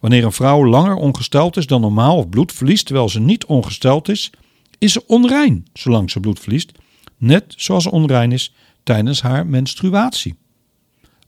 Wanneer 0.00 0.24
een 0.24 0.32
vrouw 0.32 0.66
langer 0.66 0.94
ongesteld 0.94 1.56
is 1.56 1.66
dan 1.66 1.80
normaal 1.80 2.16
of 2.16 2.28
bloed 2.28 2.52
verliest 2.52 2.86
terwijl 2.86 3.08
ze 3.08 3.20
niet 3.20 3.44
ongesteld 3.44 4.08
is, 4.08 4.30
is 4.78 4.92
ze 4.92 5.06
onrein 5.06 5.66
zolang 5.72 6.10
ze 6.10 6.20
bloed 6.20 6.40
verliest, 6.40 6.72
net 7.16 7.44
zoals 7.56 7.82
ze 7.82 7.90
onrein 7.90 8.32
is 8.32 8.54
tijdens 8.82 9.22
haar 9.22 9.46
menstruatie. 9.46 10.34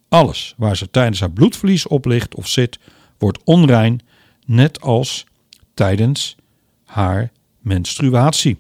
Alles 0.08 0.54
waar 0.56 0.76
ze 0.76 0.90
tijdens 0.90 1.20
haar 1.20 1.30
bloedverlies 1.30 1.86
op 1.86 2.04
ligt 2.04 2.34
of 2.34 2.48
zit, 2.48 2.78
wordt 3.18 3.38
onrein, 3.44 4.00
net 4.46 4.80
als 4.80 5.26
tijdens 5.74 6.36
haar 6.84 7.30
menstruatie. 7.60 8.56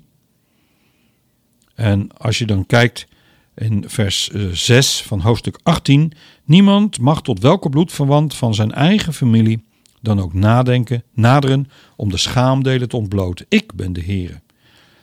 En 1.74 2.16
als 2.16 2.38
je 2.38 2.46
dan 2.46 2.66
kijkt 2.66 3.06
in 3.54 3.84
vers 3.86 4.30
6 4.52 5.00
eh, 5.00 5.06
van 5.06 5.20
hoofdstuk 5.20 5.60
18: 5.62 6.12
Niemand 6.44 7.00
mag 7.00 7.22
tot 7.22 7.40
welke 7.40 7.68
bloedverwant 7.68 8.34
van 8.34 8.54
zijn 8.54 8.72
eigen 8.72 9.14
familie 9.14 9.64
dan 10.00 10.20
ook 10.20 10.34
nadenken, 10.34 11.02
naderen 11.12 11.70
om 11.96 12.10
de 12.10 12.16
schaamdelen 12.16 12.88
te 12.88 12.96
ontbloten. 12.96 13.46
Ik 13.48 13.74
ben 13.74 13.92
de 13.92 14.00
Heer. 14.00 14.40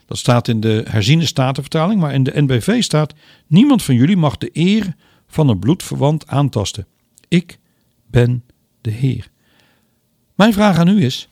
Dat 0.06 0.18
staat 0.18 0.48
in 0.48 0.60
de 0.60 0.86
herziene 0.90 1.26
statenvertaling, 1.26 2.00
maar 2.00 2.14
in 2.14 2.24
de 2.24 2.42
NBV 2.42 2.84
staat: 2.84 3.14
Niemand 3.48 3.84
van 3.84 3.96
jullie 3.96 4.18
mag 4.18 4.38
de 4.38 4.50
eer 4.54 4.96
van 5.34 5.50
een 5.50 5.60
bloedverwant 5.60 6.28
aantasten. 6.28 6.88
Ik 7.28 7.60
ben 8.08 8.44
de 8.82 8.92
Heer. 8.92 9.30
Mijn 10.36 10.54
vraag 10.54 10.78
aan 10.78 10.88
u 10.88 11.04
is: 11.04 11.30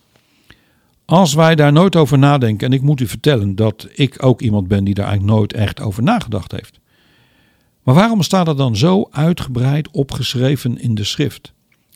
als 1.05 1.33
wij 1.33 1.55
daar 1.55 1.71
nooit 1.71 1.95
over 1.95 2.17
nadenken, 2.17 2.67
en 2.67 2.73
ik 2.73 2.81
moet 2.81 2.99
u 2.99 3.07
vertellen 3.07 3.55
dat 3.55 3.87
ik 3.93 4.23
ook 4.23 4.41
iemand 4.41 4.67
ben 4.67 4.83
die 4.83 4.93
daar 4.93 5.07
eigenlijk 5.07 5.37
nooit 5.37 5.53
echt 5.53 5.81
over 5.81 6.03
nagedacht 6.03 6.51
heeft. 6.51 6.79
Maar 7.83 7.95
waarom 7.95 8.21
staat 8.21 8.47
er 8.47 8.57
dan 8.57 8.75
zo 8.75 9.07
uitgebreid 9.11 9.91
opgeschreven 9.91 10.81
in 10.81 10.95
de 10.95 11.03
schrift? 11.03 11.53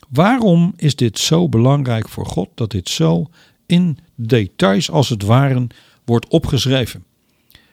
Waarom 0.08 0.72
is 0.76 0.96
dit 0.96 1.18
zo 1.18 1.48
belangrijk 1.48 2.08
voor 2.08 2.26
God 2.26 2.48
dat 2.54 2.70
dit 2.70 2.88
zo 2.88 3.30
in 3.66 3.98
details 4.14 4.90
als 4.90 5.08
het 5.08 5.22
ware 5.22 5.66
wordt 6.04 6.28
opgeschreven? 6.28 7.04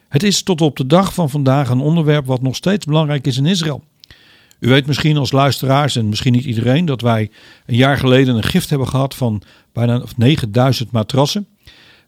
Het 0.08 0.22
is 0.22 0.42
tot 0.42 0.60
op 0.60 0.76
de 0.76 0.86
dag 0.86 1.14
van 1.14 1.30
vandaag 1.30 1.68
een 1.68 1.80
onderwerp 1.80 2.26
wat 2.26 2.42
nog 2.42 2.56
steeds 2.56 2.84
belangrijk 2.84 3.26
is 3.26 3.36
in 3.36 3.46
Israël. 3.46 3.82
U 4.64 4.68
weet 4.68 4.86
misschien 4.86 5.16
als 5.16 5.32
luisteraars, 5.32 5.96
en 5.96 6.08
misschien 6.08 6.32
niet 6.32 6.44
iedereen, 6.44 6.84
dat 6.84 7.00
wij 7.00 7.30
een 7.66 7.76
jaar 7.76 7.98
geleden 7.98 8.36
een 8.36 8.42
gift 8.42 8.70
hebben 8.70 8.88
gehad 8.88 9.14
van 9.14 9.42
bijna 9.72 10.02
9000 10.16 10.90
matrassen. 10.90 11.46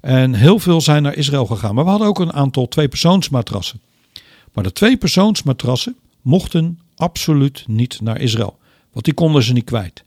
En 0.00 0.34
heel 0.34 0.58
veel 0.58 0.80
zijn 0.80 1.02
naar 1.02 1.14
Israël 1.14 1.46
gegaan. 1.46 1.74
Maar 1.74 1.84
we 1.84 1.90
hadden 1.90 2.08
ook 2.08 2.18
een 2.18 2.32
aantal 2.32 2.68
tweepersoonsmatrassen. 2.68 3.80
Maar 4.52 4.64
de 4.64 4.72
tweepersoonsmatrassen 4.72 5.96
mochten 6.22 6.78
absoluut 6.94 7.64
niet 7.66 8.00
naar 8.00 8.20
Israël. 8.20 8.58
Want 8.92 9.04
die 9.04 9.14
konden 9.14 9.42
ze 9.42 9.52
niet 9.52 9.64
kwijt. 9.64 10.04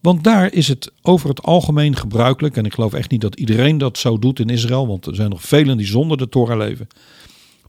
Want 0.00 0.24
daar 0.24 0.52
is 0.52 0.68
het 0.68 0.92
over 1.02 1.28
het 1.28 1.42
algemeen 1.42 1.96
gebruikelijk, 1.96 2.56
en 2.56 2.64
ik 2.64 2.74
geloof 2.74 2.92
echt 2.92 3.10
niet 3.10 3.20
dat 3.20 3.36
iedereen 3.36 3.78
dat 3.78 3.98
zo 3.98 4.18
doet 4.18 4.38
in 4.38 4.48
Israël, 4.48 4.86
want 4.86 5.06
er 5.06 5.14
zijn 5.14 5.30
nog 5.30 5.42
velen 5.42 5.76
die 5.76 5.86
zonder 5.86 6.16
de 6.16 6.28
Torah 6.28 6.58
leven. 6.58 6.86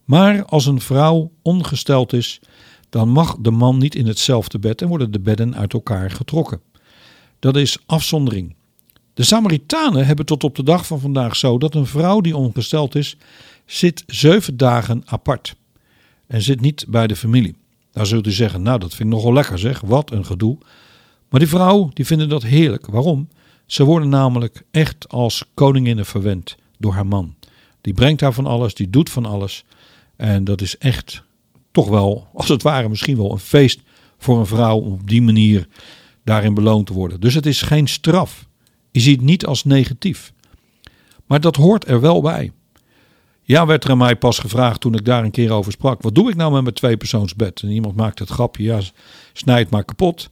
Maar 0.04 0.44
als 0.44 0.66
een 0.66 0.80
vrouw 0.80 1.30
ongesteld 1.42 2.12
is, 2.12 2.40
dan 2.90 3.08
mag 3.08 3.36
de 3.40 3.50
man 3.50 3.78
niet 3.78 3.94
in 3.94 4.06
hetzelfde 4.06 4.58
bed 4.58 4.82
en 4.82 4.88
worden 4.88 5.10
de 5.10 5.20
bedden 5.20 5.56
uit 5.56 5.72
elkaar 5.72 6.10
getrokken. 6.10 6.60
Dat 7.38 7.56
is 7.56 7.78
afzondering. 7.86 8.56
De 9.14 9.22
Samaritanen 9.22 10.06
hebben 10.06 10.26
tot 10.26 10.44
op 10.44 10.54
de 10.54 10.62
dag 10.62 10.86
van 10.86 11.00
vandaag 11.00 11.36
zo 11.36 11.58
dat 11.58 11.74
een 11.74 11.86
vrouw 11.86 12.20
die 12.20 12.36
ongesteld 12.36 12.94
is, 12.94 13.16
zit 13.66 14.02
zeven 14.06 14.56
dagen 14.56 15.02
apart 15.04 15.56
en 16.26 16.42
zit 16.42 16.60
niet 16.60 16.84
bij 16.88 17.06
de 17.06 17.16
familie. 17.16 17.56
Nou 17.92 18.06
zult 18.06 18.26
u 18.26 18.30
zeggen, 18.30 18.62
nou 18.62 18.78
dat 18.78 18.94
vind 18.94 19.08
ik 19.08 19.14
nogal 19.14 19.32
lekker 19.32 19.58
zeg, 19.58 19.80
wat 19.80 20.10
een 20.10 20.24
gedoe. 20.24 20.58
Maar 21.28 21.40
die 21.40 21.48
vrouw, 21.48 21.90
die 21.92 22.06
vinden 22.06 22.28
dat 22.28 22.42
heerlijk. 22.42 22.86
Waarom? 22.86 23.28
Ze 23.66 23.84
worden 23.84 24.08
namelijk 24.08 24.62
echt 24.70 25.08
als 25.08 25.44
koninginnen 25.54 26.06
verwend 26.06 26.56
door 26.78 26.92
haar 26.92 27.06
man. 27.06 27.34
Die 27.80 27.94
brengt 27.94 28.20
haar 28.20 28.32
van 28.32 28.46
alles, 28.46 28.74
die 28.74 28.90
doet 28.90 29.10
van 29.10 29.26
alles. 29.26 29.64
En 30.16 30.44
dat 30.44 30.60
is 30.60 30.78
echt 30.78 31.22
toch 31.78 31.88
wel, 31.88 32.28
als 32.34 32.48
het 32.48 32.62
ware, 32.62 32.88
misschien 32.88 33.16
wel 33.16 33.32
een 33.32 33.38
feest 33.38 33.80
voor 34.18 34.38
een 34.38 34.46
vrouw 34.46 34.78
om 34.78 34.92
op 34.92 35.08
die 35.08 35.22
manier 35.22 35.66
daarin 36.24 36.54
beloond 36.54 36.86
te 36.86 36.92
worden. 36.92 37.20
Dus 37.20 37.34
het 37.34 37.46
is 37.46 37.62
geen 37.62 37.86
straf. 37.86 38.48
Je 38.90 39.00
ziet 39.00 39.20
niet 39.20 39.46
als 39.46 39.64
negatief. 39.64 40.32
Maar 41.26 41.40
dat 41.40 41.56
hoort 41.56 41.88
er 41.88 42.00
wel 42.00 42.20
bij. 42.20 42.52
Ja, 43.42 43.66
werd 43.66 43.84
er 43.84 43.90
aan 43.90 43.98
mij 43.98 44.16
pas 44.16 44.38
gevraagd 44.38 44.80
toen 44.80 44.94
ik 44.94 45.04
daar 45.04 45.24
een 45.24 45.30
keer 45.30 45.50
over 45.52 45.72
sprak. 45.72 46.02
Wat 46.02 46.14
doe 46.14 46.30
ik 46.30 46.36
nou 46.36 46.52
met 46.52 46.62
mijn 46.62 46.74
tweepersoonsbed? 46.74 47.62
En 47.62 47.70
iemand 47.70 47.96
maakt 47.96 48.18
het 48.18 48.28
grapje, 48.28 48.62
ja, 48.62 48.80
snijd 49.32 49.70
maar 49.70 49.84
kapot. 49.84 50.30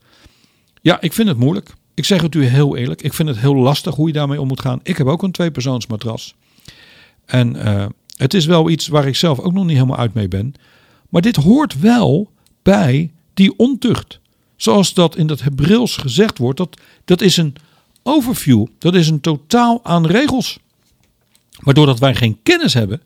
Ja, 0.82 1.00
ik 1.00 1.12
vind 1.12 1.28
het 1.28 1.38
moeilijk. 1.38 1.72
Ik 1.94 2.04
zeg 2.04 2.22
het 2.22 2.34
u 2.34 2.44
heel 2.44 2.76
eerlijk. 2.76 3.02
Ik 3.02 3.14
vind 3.14 3.28
het 3.28 3.38
heel 3.38 3.56
lastig 3.56 3.94
hoe 3.94 4.06
je 4.06 4.12
daarmee 4.12 4.40
om 4.40 4.48
moet 4.48 4.60
gaan. 4.60 4.80
Ik 4.82 4.96
heb 4.96 5.06
ook 5.06 5.22
een 5.22 5.32
tweepersoonsmatras. 5.32 6.34
En 7.24 7.56
uh, 7.56 7.86
het 8.16 8.34
is 8.34 8.46
wel 8.46 8.70
iets 8.70 8.88
waar 8.88 9.06
ik 9.06 9.16
zelf 9.16 9.38
ook 9.38 9.52
nog 9.52 9.64
niet 9.64 9.76
helemaal 9.76 9.98
uit 9.98 10.14
mee 10.14 10.28
ben. 10.28 10.54
Maar 11.16 11.24
dit 11.24 11.36
hoort 11.36 11.80
wel 11.80 12.30
bij 12.62 13.12
die 13.34 13.58
ontucht. 13.58 14.20
Zoals 14.56 14.94
dat 14.94 15.16
in 15.16 15.28
het 15.28 15.42
Hebreeuws 15.42 15.96
gezegd 15.96 16.38
wordt, 16.38 16.58
dat, 16.58 16.80
dat 17.04 17.20
is 17.20 17.36
een 17.36 17.54
overview. 18.02 18.66
Dat 18.78 18.94
is 18.94 19.08
een 19.08 19.20
totaal 19.20 19.84
aan 19.84 20.06
regels. 20.06 20.58
Maar 21.58 21.74
doordat 21.74 21.98
wij 21.98 22.14
geen 22.14 22.38
kennis 22.42 22.74
hebben 22.74 23.02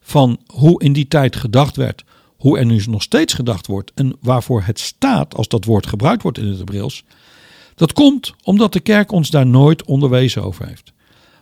van 0.00 0.38
hoe 0.46 0.82
in 0.82 0.92
die 0.92 1.08
tijd 1.08 1.36
gedacht 1.36 1.76
werd, 1.76 2.04
hoe 2.36 2.58
er 2.58 2.66
nu 2.66 2.82
nog 2.86 3.02
steeds 3.02 3.34
gedacht 3.34 3.66
wordt 3.66 3.92
en 3.94 4.16
waarvoor 4.20 4.62
het 4.62 4.80
staat 4.80 5.34
als 5.34 5.48
dat 5.48 5.64
woord 5.64 5.86
gebruikt 5.86 6.22
wordt 6.22 6.38
in 6.38 6.46
het 6.46 6.58
Hebreeuws, 6.58 7.04
dat 7.74 7.92
komt 7.92 8.34
omdat 8.42 8.72
de 8.72 8.80
kerk 8.80 9.12
ons 9.12 9.30
daar 9.30 9.46
nooit 9.46 9.84
onderwezen 9.84 10.42
over 10.42 10.66
heeft. 10.66 10.92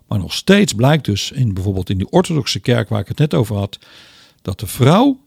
Maar 0.07 0.19
nog 0.19 0.33
steeds 0.33 0.73
blijkt 0.73 1.05
dus, 1.05 1.31
in, 1.31 1.55
bijvoorbeeld 1.55 1.91
in 1.91 1.99
die 1.99 2.11
orthodoxe 2.11 2.61
kerk 2.61 2.89
waar 2.89 3.01
ik 3.01 3.09
het 3.09 3.19
net 3.19 3.35
over 3.35 3.57
had, 3.57 3.79
dat 4.43 4.61
de 4.61 4.67
vrouw 4.67 5.19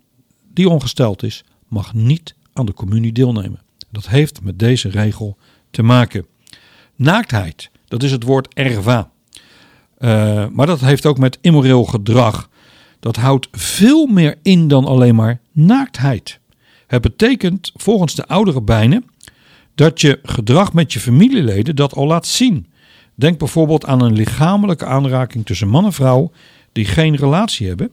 die 0.53 0.69
ongesteld 0.69 1.23
is, 1.23 1.43
mag 1.67 1.93
niet 1.93 2.35
aan 2.53 2.65
de 2.65 2.73
communie 2.73 3.11
deelnemen. 3.11 3.61
Dat 3.91 4.07
heeft 4.07 4.41
met 4.41 4.59
deze 4.59 4.89
regel 4.89 5.37
te 5.71 5.83
maken. 5.83 6.25
Naaktheid, 6.95 7.69
dat 7.87 8.03
is 8.03 8.11
het 8.11 8.23
woord 8.23 8.53
erva. 8.53 9.11
Uh, 9.99 10.47
maar 10.47 10.65
dat 10.65 10.79
heeft 10.79 11.05
ook 11.05 11.17
met 11.17 11.37
immoreel 11.41 11.83
gedrag. 11.83 12.49
Dat 12.99 13.15
houdt 13.15 13.47
veel 13.51 14.07
meer 14.07 14.37
in 14.41 14.67
dan 14.67 14.85
alleen 14.85 15.15
maar 15.15 15.39
naaktheid. 15.51 16.39
Het 16.87 17.01
betekent 17.01 17.71
volgens 17.75 18.15
de 18.15 18.27
oudere 18.27 18.61
bijnen 18.61 19.05
dat 19.75 20.01
je 20.01 20.19
gedrag 20.23 20.73
met 20.73 20.93
je 20.93 20.99
familieleden 20.99 21.75
dat 21.75 21.95
al 21.95 22.07
laat 22.07 22.27
zien. 22.27 22.67
Denk 23.15 23.37
bijvoorbeeld 23.37 23.85
aan 23.85 24.01
een 24.01 24.13
lichamelijke 24.13 24.85
aanraking 24.85 25.45
tussen 25.45 25.67
man 25.67 25.85
en 25.85 25.93
vrouw 25.93 26.31
die 26.71 26.85
geen 26.85 27.15
relatie 27.15 27.67
hebben 27.67 27.91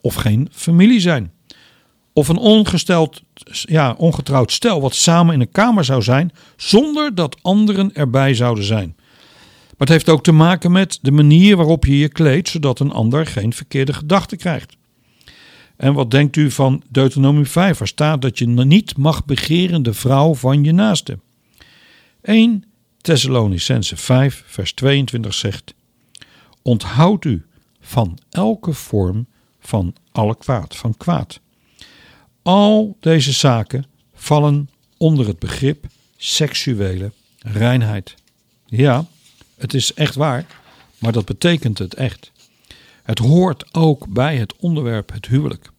of 0.00 0.14
geen 0.14 0.48
familie 0.52 1.00
zijn. 1.00 1.30
Of 2.16 2.28
een 2.28 2.36
ongesteld, 2.36 3.22
ja, 3.50 3.94
ongetrouwd 3.98 4.52
stel 4.52 4.80
wat 4.80 4.94
samen 4.94 5.34
in 5.34 5.40
een 5.40 5.50
kamer 5.50 5.84
zou 5.84 6.02
zijn 6.02 6.32
zonder 6.56 7.14
dat 7.14 7.42
anderen 7.42 7.94
erbij 7.94 8.34
zouden 8.34 8.64
zijn. 8.64 8.94
Maar 9.66 9.74
het 9.76 9.88
heeft 9.88 10.08
ook 10.08 10.22
te 10.22 10.32
maken 10.32 10.72
met 10.72 10.98
de 11.02 11.10
manier 11.10 11.56
waarop 11.56 11.84
je 11.84 11.98
je 11.98 12.08
kleedt, 12.08 12.48
zodat 12.48 12.80
een 12.80 12.92
ander 12.92 13.26
geen 13.26 13.52
verkeerde 13.52 13.92
gedachten 13.92 14.38
krijgt. 14.38 14.76
En 15.76 15.94
wat 15.94 16.10
denkt 16.10 16.36
u 16.36 16.50
van 16.50 16.82
Deuteronomie 16.88 17.44
5? 17.44 17.80
Er 17.80 17.86
staat 17.86 18.22
dat 18.22 18.38
je 18.38 18.46
niet 18.46 18.96
mag 18.96 19.24
begeren 19.24 19.82
de 19.82 19.94
vrouw 19.94 20.34
van 20.34 20.64
je 20.64 20.72
naaste. 20.72 21.18
1 22.22 22.64
Thessalonicense 23.00 23.96
5, 23.96 24.44
vers 24.46 24.72
22 24.72 25.34
zegt: 25.34 25.74
Onthoud 26.62 27.24
u 27.24 27.44
van 27.80 28.18
elke 28.30 28.72
vorm 28.72 29.26
van 29.60 29.94
alle 30.12 30.36
kwaad, 30.36 30.76
van 30.76 30.96
kwaad. 30.96 31.40
Al 32.46 32.96
deze 33.00 33.32
zaken 33.32 33.84
vallen 34.14 34.68
onder 34.96 35.26
het 35.26 35.38
begrip 35.38 35.86
seksuele 36.16 37.12
reinheid. 37.38 38.14
Ja, 38.66 39.06
het 39.56 39.74
is 39.74 39.94
echt 39.94 40.14
waar, 40.14 40.46
maar 40.98 41.12
dat 41.12 41.24
betekent 41.24 41.78
het 41.78 41.94
echt. 41.94 42.32
Het 43.02 43.18
hoort 43.18 43.74
ook 43.74 44.08
bij 44.08 44.36
het 44.36 44.56
onderwerp 44.56 45.12
het 45.12 45.26
huwelijk. 45.26 45.70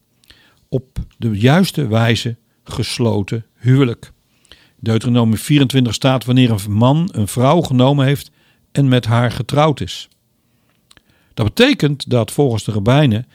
Op 0.68 0.98
de 1.16 1.30
juiste 1.30 1.86
wijze 1.86 2.36
gesloten 2.64 3.46
huwelijk. 3.54 4.12
Deuteronomie 4.80 5.38
24 5.38 5.94
staat 5.94 6.24
wanneer 6.24 6.50
een 6.50 6.72
man 6.72 7.08
een 7.12 7.28
vrouw 7.28 7.60
genomen 7.60 8.06
heeft 8.06 8.30
en 8.72 8.88
met 8.88 9.04
haar 9.04 9.30
getrouwd 9.30 9.80
is. 9.80 10.08
Dat 11.34 11.46
betekent 11.46 12.10
dat 12.10 12.32
volgens 12.32 12.64
de 12.64 12.72
rabbijnen 12.72 13.26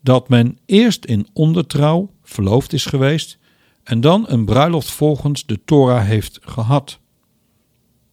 dat 0.00 0.28
men 0.28 0.58
eerst 0.66 1.04
in 1.04 1.26
ondertrouw 1.32 2.10
verloofd 2.32 2.72
is 2.72 2.84
geweest 2.84 3.38
en 3.82 4.00
dan 4.00 4.24
een 4.28 4.44
bruiloft 4.44 4.90
volgens 4.90 5.46
de 5.46 5.60
Torah 5.64 6.04
heeft 6.04 6.38
gehad. 6.42 6.98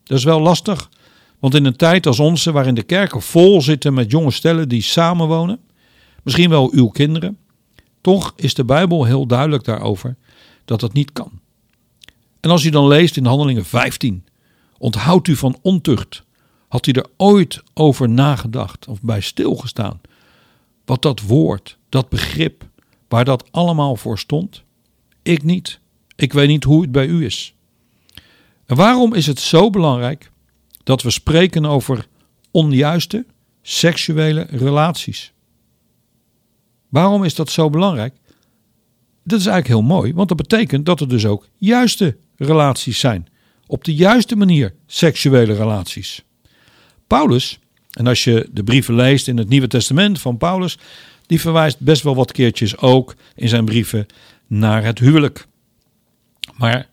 Dat 0.03 0.17
is 0.17 0.23
wel 0.23 0.39
lastig, 0.39 0.89
want 1.39 1.55
in 1.55 1.65
een 1.65 1.75
tijd 1.75 2.07
als 2.07 2.19
onze, 2.19 2.51
waarin 2.51 2.75
de 2.75 2.83
kerken 2.83 3.21
vol 3.21 3.61
zitten 3.61 3.93
met 3.93 4.11
jonge 4.11 4.31
stellen 4.31 4.69
die 4.69 4.81
samenwonen, 4.81 5.59
misschien 6.23 6.49
wel 6.49 6.71
uw 6.71 6.87
kinderen, 6.87 7.37
toch 8.01 8.33
is 8.35 8.53
de 8.53 8.65
Bijbel 8.65 9.05
heel 9.05 9.25
duidelijk 9.25 9.63
daarover 9.63 10.15
dat 10.65 10.79
dat 10.79 10.93
niet 10.93 11.11
kan. 11.11 11.39
En 12.39 12.49
als 12.49 12.63
u 12.63 12.69
dan 12.69 12.87
leest 12.87 13.17
in 13.17 13.25
Handelingen 13.25 13.65
15, 13.65 14.25
onthoudt 14.77 15.27
u 15.27 15.35
van 15.35 15.57
ontucht. 15.61 16.23
Had 16.67 16.87
u 16.87 16.91
er 16.91 17.05
ooit 17.17 17.63
over 17.73 18.09
nagedacht 18.09 18.87
of 18.87 19.01
bij 19.01 19.21
stilgestaan? 19.21 20.01
Wat 20.85 21.01
dat 21.01 21.21
woord, 21.21 21.77
dat 21.89 22.09
begrip, 22.09 22.68
waar 23.09 23.25
dat 23.25 23.51
allemaal 23.51 23.95
voor 23.95 24.19
stond? 24.19 24.63
Ik 25.21 25.43
niet. 25.43 25.79
Ik 26.15 26.33
weet 26.33 26.47
niet 26.47 26.63
hoe 26.63 26.81
het 26.81 26.91
bij 26.91 27.07
u 27.07 27.25
is. 27.25 27.53
En 28.65 28.75
waarom 28.75 29.13
is 29.13 29.25
het 29.25 29.39
zo 29.39 29.69
belangrijk 29.69 30.31
dat 30.83 31.01
we 31.01 31.09
spreken 31.09 31.65
over 31.65 32.07
onjuiste 32.51 33.25
seksuele 33.61 34.47
relaties? 34.49 35.33
Waarom 36.89 37.23
is 37.23 37.35
dat 37.35 37.49
zo 37.49 37.69
belangrijk? 37.69 38.13
Dat 39.23 39.39
is 39.39 39.45
eigenlijk 39.45 39.67
heel 39.67 39.95
mooi, 39.95 40.13
want 40.13 40.27
dat 40.27 40.37
betekent 40.37 40.85
dat 40.85 40.99
er 40.99 41.07
dus 41.07 41.25
ook 41.25 41.47
juiste 41.57 42.17
relaties 42.35 42.99
zijn. 42.99 43.27
Op 43.67 43.83
de 43.83 43.95
juiste 43.95 44.35
manier 44.35 44.73
seksuele 44.87 45.53
relaties. 45.53 46.23
Paulus, 47.07 47.59
en 47.91 48.07
als 48.07 48.23
je 48.23 48.49
de 48.51 48.63
brieven 48.63 48.95
leest 48.95 49.27
in 49.27 49.37
het 49.37 49.49
Nieuwe 49.49 49.67
Testament 49.67 50.21
van 50.21 50.37
Paulus, 50.37 50.77
die 51.29 51.41
verwijst 51.41 51.79
best 51.79 52.03
wel 52.03 52.15
wat 52.15 52.31
keertjes 52.31 52.77
ook 52.77 53.15
in 53.35 53.47
zijn 53.47 53.65
brieven 53.65 54.05
naar 54.47 54.83
het 54.83 54.99
huwelijk. 54.99 55.47
Maar 56.57 56.87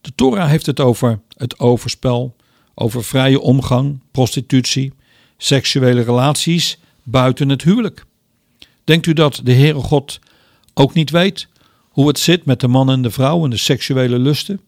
de 0.00 0.12
Torah 0.14 0.48
heeft 0.48 0.66
het 0.66 0.80
over 0.80 1.20
het 1.36 1.58
overspel, 1.58 2.36
over 2.74 3.04
vrije 3.04 3.40
omgang, 3.40 4.00
prostitutie, 4.10 4.92
seksuele 5.36 6.00
relaties 6.00 6.78
buiten 7.02 7.48
het 7.48 7.62
huwelijk. 7.62 8.04
Denkt 8.84 9.06
u 9.06 9.12
dat 9.12 9.40
de 9.44 9.52
Heere 9.52 9.80
God 9.80 10.20
ook 10.74 10.94
niet 10.94 11.10
weet 11.10 11.48
hoe 11.80 12.08
het 12.08 12.18
zit 12.18 12.44
met 12.44 12.60
de 12.60 12.68
man 12.68 12.90
en 12.90 13.02
de 13.02 13.10
vrouw 13.10 13.44
en 13.44 13.50
de 13.50 13.56
seksuele 13.56 14.18
lusten? 14.18 14.60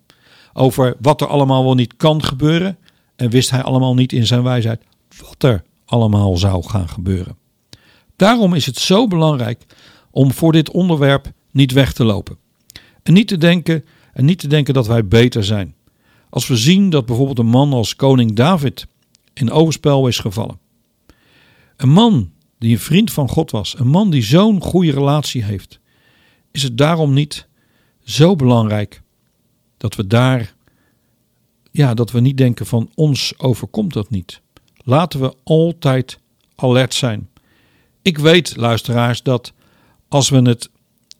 Over 0.52 0.96
wat 1.00 1.20
er 1.20 1.26
allemaal 1.26 1.64
wel 1.64 1.74
niet 1.74 1.96
kan 1.96 2.24
gebeuren? 2.24 2.78
En 3.16 3.30
wist 3.30 3.50
hij 3.50 3.62
allemaal 3.62 3.94
niet 3.94 4.12
in 4.12 4.26
zijn 4.26 4.42
wijsheid 4.42 4.82
wat 5.20 5.42
er 5.42 5.64
allemaal 5.84 6.36
zou 6.36 6.64
gaan 6.64 6.88
gebeuren? 6.88 7.37
Daarom 8.18 8.54
is 8.54 8.66
het 8.66 8.78
zo 8.78 9.06
belangrijk 9.06 9.66
om 10.10 10.32
voor 10.32 10.52
dit 10.52 10.70
onderwerp 10.70 11.32
niet 11.50 11.72
weg 11.72 11.92
te 11.92 12.04
lopen. 12.04 12.38
En 13.02 13.12
niet 13.12 13.28
te 13.28 13.36
denken, 13.36 13.84
en 14.12 14.24
niet 14.24 14.38
te 14.38 14.48
denken 14.48 14.74
dat 14.74 14.86
wij 14.86 15.06
beter 15.06 15.44
zijn. 15.44 15.74
Als 16.30 16.46
we 16.46 16.56
zien 16.56 16.90
dat 16.90 17.06
bijvoorbeeld 17.06 17.38
een 17.38 17.46
man 17.46 17.72
als 17.72 17.96
koning 17.96 18.32
David 18.32 18.86
in 19.34 19.50
overspel 19.50 20.06
is 20.06 20.18
gevallen. 20.18 20.58
Een 21.76 21.88
man 21.88 22.30
die 22.58 22.72
een 22.72 22.78
vriend 22.78 23.12
van 23.12 23.28
God 23.28 23.50
was, 23.50 23.78
een 23.78 23.88
man 23.88 24.10
die 24.10 24.22
zo'n 24.22 24.62
goede 24.62 24.92
relatie 24.92 25.44
heeft, 25.44 25.80
is 26.50 26.62
het 26.62 26.78
daarom 26.78 27.12
niet 27.12 27.48
zo 28.04 28.36
belangrijk 28.36 29.02
dat 29.76 29.94
we 29.94 30.06
daar, 30.06 30.54
ja, 31.70 31.94
dat 31.94 32.10
we 32.10 32.20
niet 32.20 32.36
denken 32.36 32.66
van 32.66 32.90
ons 32.94 33.38
overkomt 33.38 33.92
dat 33.92 34.10
niet. 34.10 34.40
Laten 34.76 35.20
we 35.20 35.34
altijd 35.44 36.18
alert 36.54 36.94
zijn. 36.94 37.28
Ik 38.02 38.18
weet, 38.18 38.56
luisteraars, 38.56 39.22
dat 39.22 39.52
als 40.08 40.28
we 40.28 40.36
het 40.36 40.70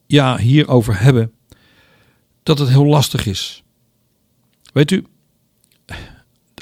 ja, 0.07 0.38
hierover 0.38 1.01
hebben, 1.01 1.33
dat 2.43 2.59
het 2.59 2.69
heel 2.69 2.87
lastig 2.87 3.27
is. 3.27 3.62
Weet 4.73 4.91
u, 4.91 5.05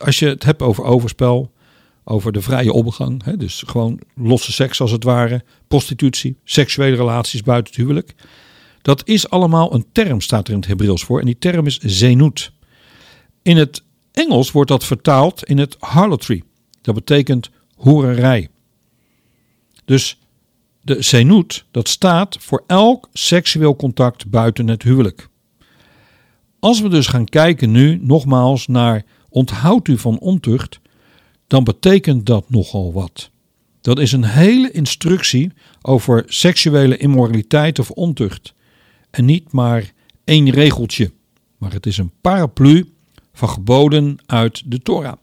als 0.01 0.19
je 0.19 0.27
het 0.27 0.43
hebt 0.43 0.63
over 0.63 0.85
overspel, 0.85 1.53
over 2.05 2.33
de 2.33 2.43
vrije 2.43 2.73
omgang, 2.73 3.25
hè, 3.25 3.37
dus 3.37 3.63
gewoon 3.67 4.01
losse 4.15 4.53
seks 4.53 4.81
als 4.81 4.91
het 4.91 5.05
ware, 5.05 5.45
prostitutie, 5.69 6.37
seksuele 6.45 6.97
relaties 6.97 7.43
buiten 7.43 7.73
het 7.73 7.83
huwelijk, 7.83 8.15
Dat 8.83 9.09
is 9.09 9.31
allemaal 9.31 9.75
een 9.75 9.87
term, 9.93 10.21
staat 10.21 10.47
er 10.47 10.53
in 10.53 10.59
het 10.59 10.69
Hebreeuws 10.69 11.05
voor. 11.05 11.21
En 11.21 11.27
die 11.27 11.39
term 11.39 11.67
is 11.67 11.79
zenut. 11.79 12.53
In 13.43 13.57
het 13.57 13.83
Engels 14.13 14.51
wordt 14.51 14.71
dat 14.71 14.85
vertaald 14.85 15.45
in 15.45 15.59
het 15.59 15.77
harlotry. 15.79 16.43
Dat 16.81 16.95
betekent 16.95 17.51
hoererij. 17.75 18.49
Dus 19.87 20.19
de 20.81 21.03
zenut, 21.03 21.65
dat 21.71 21.89
staat 21.89 22.37
voor 22.41 22.65
elk 22.67 23.09
seksueel 23.13 23.77
contact 23.77 24.31
buiten 24.31 24.69
het 24.69 24.83
huwelijk. 24.83 25.29
Als 26.59 26.81
we 26.81 26.89
dus 26.89 27.07
gaan 27.07 27.25
kijken 27.25 27.71
nu 27.71 27.99
nogmaals 28.03 28.67
naar 28.67 29.05
onthoudt 29.29 29.89
u 29.89 29.99
van 29.99 30.19
ontucht, 30.19 30.81
dan 31.47 31.65
betekent 31.65 32.27
dat 32.27 32.51
nogal 32.51 32.93
wat. 32.93 33.31
Dat 33.81 33.99
is 33.99 34.13
een 34.13 34.25
hele 34.25 34.71
instructie 34.71 35.53
over 35.83 36.25
seksuele 36.27 36.97
immoraliteit 36.97 37.79
of 37.79 37.91
ontucht. 37.91 38.55
En 39.11 39.25
niet 39.25 39.53
maar 39.53 39.93
één 40.25 40.51
regeltje, 40.51 41.13
maar 41.57 41.73
het 41.73 41.87
is 41.87 41.99
een 41.99 42.13
paraplu 42.21 42.93
van 43.33 43.49
geboden 43.49 44.19
uit 44.27 44.63
de 44.71 44.79
Torah. 44.79 45.17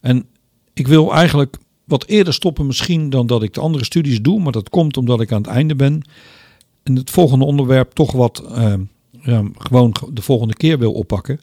En 0.00 0.26
ik 0.72 0.86
wil 0.86 1.14
eigenlijk 1.14 1.56
wat 1.86 2.06
eerder 2.06 2.34
stoppen 2.34 2.66
misschien 2.66 3.10
dan 3.10 3.26
dat 3.26 3.42
ik 3.42 3.54
de 3.54 3.60
andere 3.60 3.84
studies 3.84 4.22
doe, 4.22 4.40
maar 4.40 4.52
dat 4.52 4.68
komt 4.68 4.96
omdat 4.96 5.20
ik 5.20 5.32
aan 5.32 5.42
het 5.42 5.50
einde 5.50 5.74
ben. 5.74 6.02
En 6.82 6.96
het 6.96 7.10
volgende 7.10 7.44
onderwerp 7.44 7.92
toch 7.92 8.12
wat 8.12 8.42
uh, 8.50 8.74
ja, 9.22 9.42
gewoon 9.58 9.94
de 10.12 10.22
volgende 10.22 10.54
keer 10.54 10.78
wil 10.78 10.92
oppakken. 10.92 11.40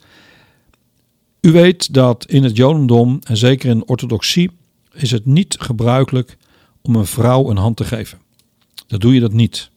U 1.41 1.51
weet 1.51 1.93
dat 1.93 2.25
in 2.25 2.43
het 2.43 2.57
Jodendom 2.57 3.19
en 3.23 3.37
zeker 3.37 3.69
in 3.69 3.87
orthodoxie 3.87 4.49
is 4.93 5.11
het 5.11 5.25
niet 5.25 5.55
gebruikelijk 5.59 6.37
om 6.81 6.95
een 6.95 7.05
vrouw 7.05 7.49
een 7.49 7.57
hand 7.57 7.77
te 7.77 7.83
geven. 7.83 8.19
Dat 8.87 9.01
doe 9.01 9.13
je 9.13 9.19
dat 9.19 9.33
niet. 9.33 9.71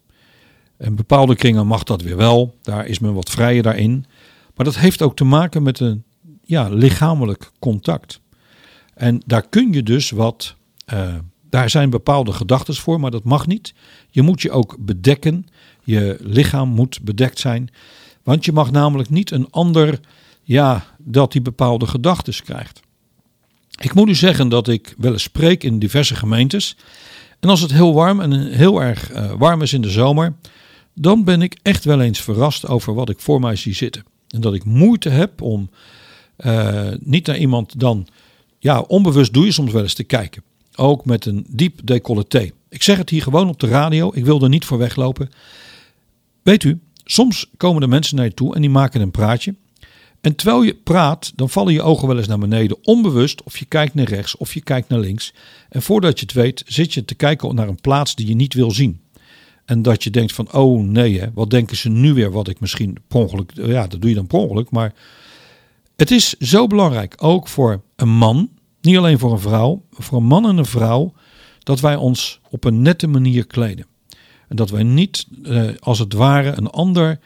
In 0.79 0.97
bepaalde 0.97 1.35
kringen 1.35 1.67
mag 1.67 1.83
dat 1.83 2.03
weer 2.03 2.17
wel, 2.17 2.55
daar 2.63 2.87
is 2.87 2.99
men 2.99 3.15
wat 3.15 3.31
vrijer 3.31 3.63
daarin. 3.63 4.05
Maar 4.55 4.65
dat 4.67 4.77
heeft 4.77 5.03
ook 5.03 5.17
te 5.17 5.25
maken 5.25 5.63
met 5.63 5.81
een 5.81 6.05
ja, 6.43 6.69
lichamelijk 6.69 7.51
contact. 7.59 8.21
En 8.97 9.23
daar 9.27 9.49
kun 9.49 9.73
je 9.73 9.83
dus 9.83 10.11
wat, 10.11 10.57
uh, 10.93 11.15
daar 11.51 11.71
zijn 11.71 11.91
bepaalde 11.91 12.33
gedachten 12.33 12.75
voor, 12.75 13.01
maar 13.01 13.11
dat 13.11 13.25
mag 13.25 13.47
niet. 13.47 13.75
Je 14.11 14.23
moet 14.23 14.43
je 14.43 14.51
ook 14.51 14.77
bedekken, 14.81 15.47
je 15.85 16.17
lichaam 16.21 16.69
moet 16.69 17.03
bedekt 17.03 17.39
zijn. 17.39 17.71
Want 18.23 18.45
je 18.45 18.53
mag 18.53 18.71
namelijk 18.71 19.11
niet 19.11 19.31
een 19.31 19.51
ander, 19.51 20.01
ja, 20.43 20.85
dat 20.99 21.33
die 21.33 21.43
bepaalde 21.43 21.87
gedachten 21.87 22.45
krijgt. 22.45 22.81
Ik 23.81 23.95
moet 23.95 24.09
u 24.09 24.15
zeggen 24.15 24.49
dat 24.49 24.69
ik 24.69 24.95
wel 24.99 25.13
eens 25.13 25.23
spreek 25.23 25.65
in 25.65 25.79
diverse 25.79 26.15
gemeentes. 26.15 26.77
En 27.41 27.49
als 27.49 27.61
het 27.61 27.73
heel 27.73 27.95
warm 27.95 28.21
en 28.21 28.53
heel 28.53 28.83
erg 28.83 29.13
uh, 29.13 29.33
warm 29.33 29.63
is 29.63 29.73
in 29.73 29.81
de 29.81 29.91
zomer, 29.91 30.35
dan 30.95 31.25
ben 31.25 31.43
ik 31.43 31.59
echt 31.63 31.85
wel 31.85 32.01
eens 32.01 32.21
verrast 32.21 32.67
over 32.69 32.95
wat 32.95 33.09
ik 33.09 33.21
voor 33.21 33.41
mij 33.41 33.57
zie 33.57 33.75
zitten. 33.75 34.05
En 34.29 34.41
dat 34.41 34.55
ik 34.55 34.65
moeite 34.65 35.09
heb 35.09 35.43
om 35.43 35.71
uh, 36.39 36.89
niet 37.01 37.27
naar 37.27 37.39
iemand 37.39 37.81
dan, 37.81 38.07
ja, 38.67 38.81
onbewust 38.81 39.33
doe 39.33 39.45
je 39.45 39.53
soms 39.53 39.73
wel 39.73 39.83
eens 39.83 39.95
te 39.95 40.05
kijken. 40.05 40.43
Ook 40.75 41.05
met 41.05 41.27
een 41.27 41.47
diep 41.49 41.81
decolleté. 41.85 42.51
Ik 42.69 42.83
zeg 42.83 42.97
het 42.97 43.11
hier 43.11 43.23
gewoon 43.23 43.49
op 43.49 43.61
de 43.61 43.67
radio, 43.67 44.11
ik 44.15 44.25
wil 44.25 44.43
er 44.43 44.49
niet 44.49 44.65
voor 44.65 44.79
weglopen. 44.79 45.31
Weet 46.43 46.65
u, 46.65 46.81
soms 47.05 47.51
komen 47.57 47.83
er 47.83 47.89
mensen 47.89 48.17
naar 48.17 48.25
je 48.25 48.35
toe 48.35 48.55
en 48.55 48.61
die 48.61 48.71
maken 48.71 49.01
een 49.01 49.11
praatje. 49.11 49.55
En 50.21 50.35
terwijl 50.35 50.63
je 50.63 50.75
praat, 50.75 51.33
dan 51.37 51.51
vallen 51.51 51.73
je 51.73 51.83
ogen 51.83 52.09
wel 52.09 52.17
eens 52.19 52.27
naar 52.27 52.39
beneden, 52.39 52.77
onbewust, 52.83 53.43
of 53.43 53.59
je 53.59 53.65
kijkt 53.65 53.95
naar 53.95 54.09
rechts 54.09 54.37
of 54.37 54.55
je 54.55 54.61
kijkt 54.61 54.89
naar 54.89 55.01
links. 55.01 55.35
En 55.69 55.83
voordat 55.83 56.19
je 56.19 56.27
het 56.27 56.35
weet, 56.35 56.63
zit 56.67 56.95
je 56.95 57.05
te 57.05 57.15
kijken 57.15 57.55
naar 57.55 57.69
een 57.69 57.81
plaats 57.81 58.15
die 58.15 58.27
je 58.27 58.35
niet 58.35 58.55
wil 58.55 58.71
zien. 58.71 59.01
En 59.65 59.83
dat 59.83 60.05
je 60.05 60.11
denkt 60.11 60.33
van, 60.33 60.53
oh 60.53 60.83
nee, 60.83 61.21
hè, 61.21 61.27
wat 61.35 61.51
denken 61.51 61.77
ze 61.77 61.89
nu 61.89 62.15
weer 62.15 62.31
wat 62.31 62.49
ik 62.49 62.61
misschien 62.61 62.97
per 63.09 63.21
ongeluk, 63.21 63.51
ja, 63.55 63.87
dat 63.87 64.01
doe 64.01 64.11
je 64.11 64.17
dan 64.17 64.27
per 64.27 64.39
ongeluk, 64.39 64.71
maar 64.71 64.95
het 65.97 66.11
is 66.11 66.35
zo 66.39 66.67
belangrijk, 66.67 67.15
ook 67.17 67.49
voor 67.49 67.83
een 67.97 68.09
man, 68.09 68.49
niet 68.87 68.97
alleen 68.97 69.19
voor 69.19 69.33
een 69.33 69.39
vrouw, 69.39 69.83
voor 69.91 70.19
een 70.19 70.25
man 70.25 70.49
en 70.49 70.57
een 70.57 70.67
vrouw, 70.67 71.13
dat 71.59 71.81
wij 71.81 71.97
ons 71.97 72.41
op 72.51 72.65
een 72.65 72.83
nette 72.83 73.07
manier 73.07 73.47
kleden. 73.47 73.87
En 74.49 74.57
dat 74.57 74.71
wij 74.71 74.83
niet, 74.83 75.27
eh, 75.45 75.69
als 75.79 75.99
het 75.99 76.13
ware, 76.13 76.53
een 76.57 76.71
ander, 76.71 77.19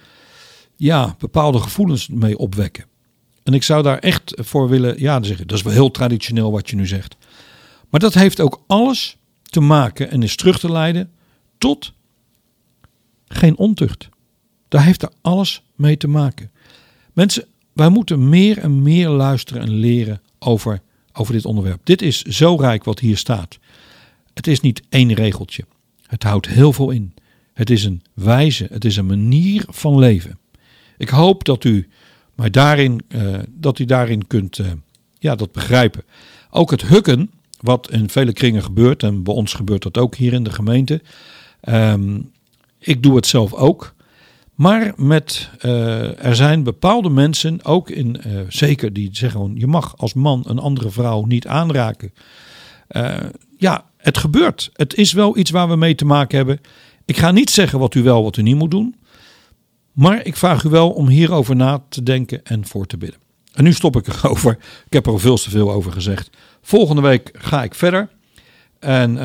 ja, 0.76 1.14
bepaalde 1.18 1.58
gevoelens 1.58 2.08
mee 2.08 2.38
opwekken. 2.38 2.84
En 3.42 3.54
ik 3.54 3.62
zou 3.62 3.82
daar 3.82 3.98
echt 3.98 4.32
voor 4.36 4.68
willen, 4.68 5.00
ja, 5.00 5.22
zeggen, 5.22 5.46
dat 5.46 5.56
is 5.58 5.64
wel 5.64 5.72
heel 5.72 5.90
traditioneel 5.90 6.50
wat 6.50 6.70
je 6.70 6.76
nu 6.76 6.86
zegt. 6.86 7.16
Maar 7.88 8.00
dat 8.00 8.14
heeft 8.14 8.40
ook 8.40 8.62
alles 8.66 9.16
te 9.42 9.60
maken 9.60 10.10
en 10.10 10.22
is 10.22 10.36
terug 10.36 10.58
te 10.58 10.72
leiden 10.72 11.10
tot 11.58 11.92
geen 13.28 13.56
ontucht. 13.56 14.08
Daar 14.68 14.84
heeft 14.84 15.02
er 15.02 15.12
alles 15.20 15.62
mee 15.74 15.96
te 15.96 16.08
maken. 16.08 16.50
Mensen, 17.12 17.44
wij 17.72 17.88
moeten 17.88 18.28
meer 18.28 18.58
en 18.58 18.82
meer 18.82 19.08
luisteren 19.08 19.62
en 19.62 19.70
leren 19.70 20.20
over, 20.38 20.82
over 21.12 21.32
dit 21.32 21.44
onderwerp. 21.44 21.80
Dit 21.84 22.02
is 22.02 22.22
zo 22.22 22.54
rijk 22.54 22.84
wat 22.84 22.98
hier 22.98 23.16
staat. 23.16 23.58
Het 24.34 24.46
is 24.46 24.60
niet 24.60 24.82
één 24.88 25.12
regeltje. 25.12 25.64
Het 26.06 26.22
houdt 26.22 26.48
heel 26.48 26.72
veel 26.72 26.90
in. 26.90 27.14
Het 27.52 27.70
is 27.70 27.84
een 27.84 28.02
wijze, 28.14 28.66
het 28.70 28.84
is 28.84 28.96
een 28.96 29.06
manier 29.06 29.64
van 29.68 29.98
leven. 29.98 30.38
Ik 30.98 31.08
hoop 31.08 31.44
dat 31.44 31.64
u 31.64 31.88
maar 32.34 32.50
daarin, 32.50 33.00
uh, 33.08 33.38
dat 33.48 33.78
u 33.78 33.84
daarin 33.84 34.26
kunt 34.26 34.58
uh, 34.58 34.66
ja, 35.18 35.34
dat 35.34 35.52
begrijpen. 35.52 36.02
Ook 36.50 36.70
het 36.70 36.82
hukken, 36.82 37.30
wat 37.60 37.90
in 37.90 38.10
vele 38.10 38.32
kringen 38.32 38.62
gebeurt, 38.62 39.02
en 39.02 39.22
bij 39.22 39.34
ons 39.34 39.54
gebeurt 39.54 39.82
dat 39.82 39.98
ook 39.98 40.14
hier 40.14 40.32
in 40.32 40.44
de 40.44 40.52
gemeente. 40.52 41.02
Um, 41.68 42.30
ik 42.78 43.02
doe 43.02 43.16
het 43.16 43.26
zelf 43.26 43.54
ook. 43.54 43.94
Maar 44.60 44.92
met, 44.96 45.50
uh, 45.64 46.24
er 46.24 46.36
zijn 46.36 46.62
bepaalde 46.62 47.08
mensen, 47.08 47.64
ook 47.64 47.90
in, 47.90 48.20
uh, 48.26 48.40
zeker 48.48 48.92
die 48.92 49.08
zeggen 49.12 49.52
je 49.54 49.66
mag 49.66 49.96
als 49.96 50.14
man 50.14 50.44
een 50.46 50.58
andere 50.58 50.90
vrouw 50.90 51.24
niet 51.24 51.46
aanraken. 51.46 52.12
Uh, 52.90 53.16
ja, 53.58 53.84
het 53.96 54.18
gebeurt. 54.18 54.70
Het 54.72 54.94
is 54.94 55.12
wel 55.12 55.36
iets 55.36 55.50
waar 55.50 55.68
we 55.68 55.76
mee 55.76 55.94
te 55.94 56.04
maken 56.04 56.36
hebben. 56.36 56.60
Ik 57.04 57.16
ga 57.16 57.30
niet 57.30 57.50
zeggen 57.50 57.78
wat 57.78 57.94
u 57.94 58.02
wel, 58.02 58.22
wat 58.22 58.36
u 58.36 58.42
niet 58.42 58.56
moet 58.56 58.70
doen. 58.70 58.94
Maar 59.92 60.26
ik 60.26 60.36
vraag 60.36 60.64
u 60.64 60.68
wel 60.68 60.90
om 60.90 61.08
hierover 61.08 61.56
na 61.56 61.84
te 61.88 62.02
denken 62.02 62.44
en 62.44 62.66
voor 62.66 62.86
te 62.86 62.96
bidden. 62.96 63.20
En 63.54 63.64
nu 63.64 63.72
stop 63.72 63.96
ik 63.96 64.06
erover. 64.06 64.52
Ik 64.86 64.92
heb 64.92 65.06
er 65.06 65.12
al 65.12 65.18
veel 65.18 65.36
te 65.36 65.50
veel 65.50 65.72
over 65.72 65.92
gezegd. 65.92 66.30
Volgende 66.62 67.02
week 67.02 67.30
ga 67.32 67.62
ik 67.62 67.74
verder. 67.74 68.08
En 68.78 69.18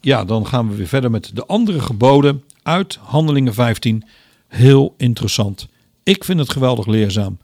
ja, 0.00 0.24
dan 0.24 0.46
gaan 0.46 0.68
we 0.68 0.76
weer 0.76 0.88
verder 0.88 1.10
met 1.10 1.30
de 1.34 1.46
andere 1.46 1.80
geboden 1.80 2.42
uit 2.62 2.98
Handelingen 3.02 3.54
15 3.54 4.04
heel 4.48 4.94
interessant. 4.96 5.68
Ik 6.02 6.24
vind 6.24 6.38
het 6.38 6.52
geweldig 6.52 6.86
leerzaam, 6.86 7.38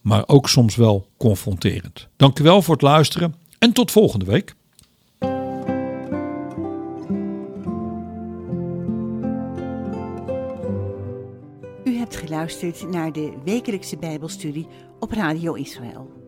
maar 0.00 0.24
ook 0.26 0.48
soms 0.48 0.76
wel 0.76 1.06
confronterend. 1.16 2.08
Dank 2.16 2.38
u 2.38 2.42
wel 2.42 2.62
voor 2.62 2.74
het 2.74 2.82
luisteren 2.82 3.34
en 3.58 3.72
tot 3.72 3.90
volgende 3.90 4.24
week. 4.24 4.54
U 11.84 11.96
hebt 11.96 12.16
geluisterd 12.16 12.90
naar 12.90 13.12
de 13.12 13.32
wekelijkse 13.44 13.96
Bijbelstudie 13.96 14.66
op 14.98 15.12
Radio 15.12 15.54
Israël. 15.54 16.21